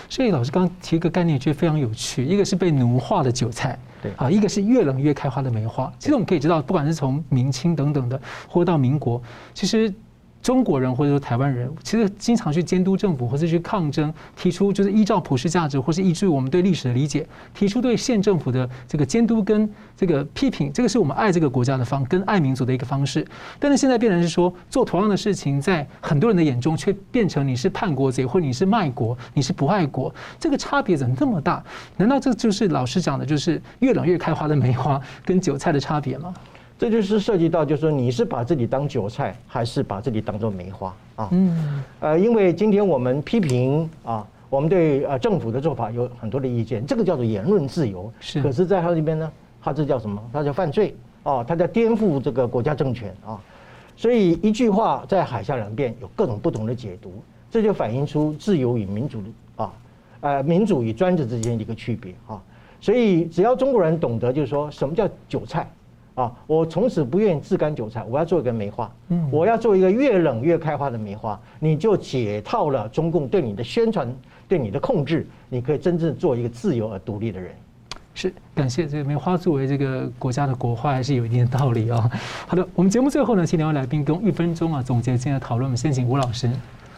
[0.08, 5.92] 所以老师刚刚提一个概念，觉得非常有趣，一个是被奴化的韭菜，对啊，一个是越冷越开花的梅花。
[5.98, 9.20] 其实我们可以知道，不管是从明清等等的，或到民国，
[9.52, 9.92] 其实。
[10.46, 23.26] 中国人或者说台湾人，其实经常去监督政府，或者去抗争，提出就是依照普世价值，或是依据我们对历史的理解，提出对县政府的这个监督跟这个批评，这个是我们爱这个国家的方，跟爱民族的一个方式。
[23.58, 31.60] 但是现在变成是说，做同样的事情，在很多人的眼中却变成你是叛国贼，或者你是卖国，你是不爱国，这个差别怎么这么大？
[31.96, 36.32] 难道这就是老师讲的，就是越冷越开花的梅花跟韭菜的差别吗？
[36.78, 41.28] 这就是涉及到，就是说你是把自己当韭菜，还是把自己当做梅花啊？
[41.32, 48.12] 嗯，呃，因为今天我们批评啊，我们对呃政府的做法有很多的意见，这个叫做言论自由。
[48.20, 50.22] 是，可是在他这边呢，他这叫什么？
[50.30, 53.40] 他叫犯罪啊，他在颠覆这个国家政权啊。
[53.96, 59.22] 所以一句话在海峡两边有各种不同的解读，这就反映出自由与民主
[59.56, 59.72] 啊，
[60.20, 62.38] 呃，民主与专制之间的一个区别啊。
[62.82, 65.66] 所以只要中国人懂得，就是说什么叫韭菜。
[66.16, 66.32] 啊！
[66.46, 68.90] 我从此不愿意自甘韭菜，我要做一个梅花。
[69.08, 74.12] 嗯，我要做一个越冷越开花的梅花，你就解套了中共对你的宣传、
[74.48, 77.50] 对你的控制，你可以真正做一个自由而独立的人。
[78.14, 82.10] 是，感谢这个梅花作为这个国家的国花，还是有一定的道理哦。
[82.46, 85.66] 好的，我们节目最后呢，请两位来宾用一分钟啊总结今天的讨论。
[85.66, 86.50] 我们先请吴老师。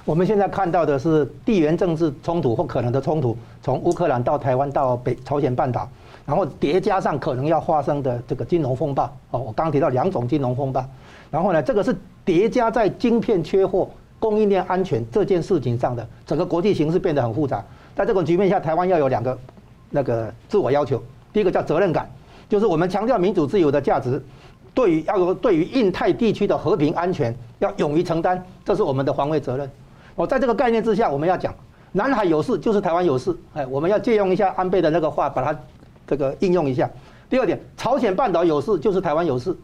[0.05, 5.91] 我们现在看到的是地缘政治冲突或可能的冲突，从乌克兰到台湾到北朝鲜半岛。
[6.29, 10.85] 然后叠加上可能要发生的这个金融风暴哦，我刚刚提到两种金融风暴，
[11.31, 17.65] 然后呢，这个是叠加在晶片缺货、供应链安全这件事情上的整个国际形势变得很复杂。
[17.97, 19.39] 在这种局面下，台湾要有两个
[19.89, 21.03] 那个自我要求，
[21.33, 22.07] 第一个叫责任感，
[22.47, 24.23] 就是我们强调民主自由的价值，
[24.75, 29.71] 对于要有对于印太地区的和平安全要勇于承担，这是我们的防卫责任。
[30.17, 31.55] 哦，在这个概念之下，我们要讲
[31.93, 35.59] 南海有事就是台湾有事，哎，我们要借用一下安倍的那个话，把它。
[36.09, 36.91] 这个应用一下。
[37.31, 39.55] 第二点，朝鲜半岛有事就是台湾有事，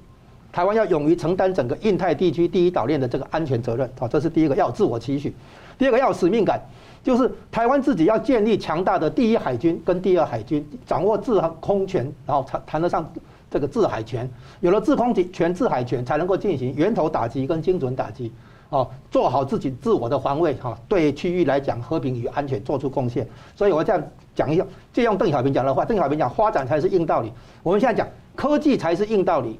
[0.52, 3.90] 台湾要勇于承担整个印太地区第一岛链的这个安全责任。
[3.98, 5.34] 好，这是第一个要自我期许。
[5.78, 6.60] 第二个要使命感，
[7.02, 13.10] 就是台湾自己要建立强大的第一海军跟第二海军，掌握制空权，然后谈谈得上
[13.50, 14.30] 这个制海权。
[14.60, 18.30] 有了制空权、制海权，才能够进行源头打击跟精准打击。
[18.70, 23.26] 哦，做好自己自我的防卫哈，对区域来讲和平与安全做出贡献。
[23.56, 24.02] 所以我这样
[24.34, 27.32] 讲一下，借用邓小平讲的话，邓小平讲发展才是硬道理。
[27.62, 29.58] 我们现在讲科技才是硬道理，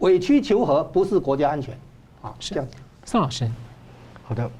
[0.00, 1.74] 委曲求和不是国家安全。
[2.22, 2.68] 啊，是这样。
[3.04, 3.50] 宋老师，
[4.24, 4.50] 好的。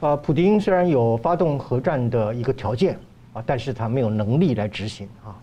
[0.00, 2.98] 呃，普京虽然有发动核战的一个条件
[3.32, 5.36] 啊，但是他没有能力来执行啊。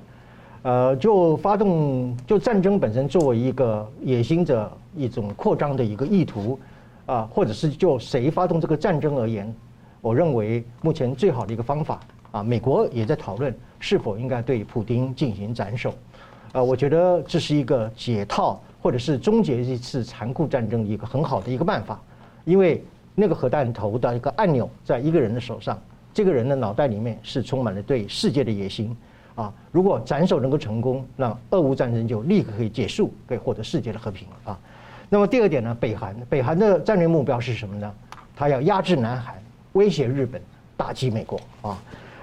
[0.64, 6.60] 呃，就发动就战争本身作为一个野心者一种扩张的一个意图。
[7.06, 9.52] 啊，或者是就谁发动这个战争而言，
[10.00, 12.00] 我认为目前最好的一个方法
[12.32, 15.94] 啊，美国也在讨论是否应该对普丁进行斩首，
[16.52, 22.00] 啊，我觉得这是一个解套或者是终结一次残酷战争的一个很好的一个办法，
[22.46, 22.84] 因为
[23.16, 25.82] 那个核弹头的一个按钮在一个人的手上，
[26.14, 28.96] 这个人的脑袋里面是充满了对世界的野心，
[29.36, 34.58] 啊，如果斩首能够成功，那俄乌战争就立刻可以结束，可以获得世界的和平啊。
[35.10, 37.92] 那么第二点呢，北韩，北韩的战略目标是什么呢？
[38.36, 39.36] 他要压制南韩，
[39.74, 40.42] 威胁日本，
[40.78, 41.78] 打击美国啊，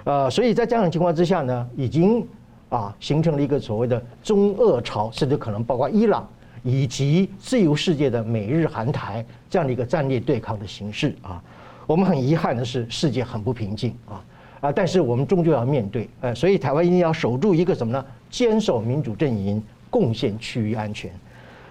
[0.07, 2.25] 呃，所以在这样的情况之下呢，已经
[2.69, 6.25] 啊形成了一个所谓的中俄朝，甚至可能包括伊朗
[6.63, 11.43] 以及自由世界的美日韩台这样的一个战略对抗的形式啊。
[11.89, 14.23] 我们很遗憾的是，世界很不平静啊
[14.61, 18.05] 啊，但是我们终究要面对，呃，所以台湾一定要守住一个什么呢？
[18.31, 21.11] 坚守民主阵营，贡献区域安全。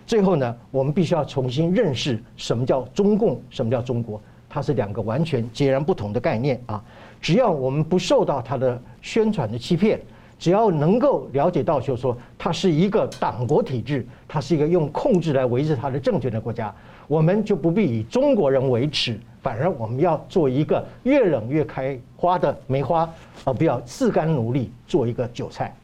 [0.06, 6.84] 最后呢，我们必须要重新认识什么叫中共，什么叫中国，它是两个完全截然不同的概念啊！
[7.26, 10.00] 只要我们不受到它的宣传的欺骗，
[10.38, 16.72] 只要能够了解到，就是说它是一个党国体制，它是一个用控制来维持它的政权的国家，
[17.08, 23.10] 我们就不必以中国人为耻，反而我们要做一个越冷越开花的梅花，
[23.44, 25.76] 而不要自甘努力做一个韭菜。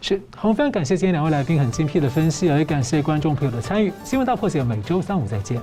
[0.00, 3.92] 是，好，非常感谢今天两位来宾很精辟的分析，也感谢观众朋友的参与。
[4.02, 5.62] 新闻大破解每周三五再见。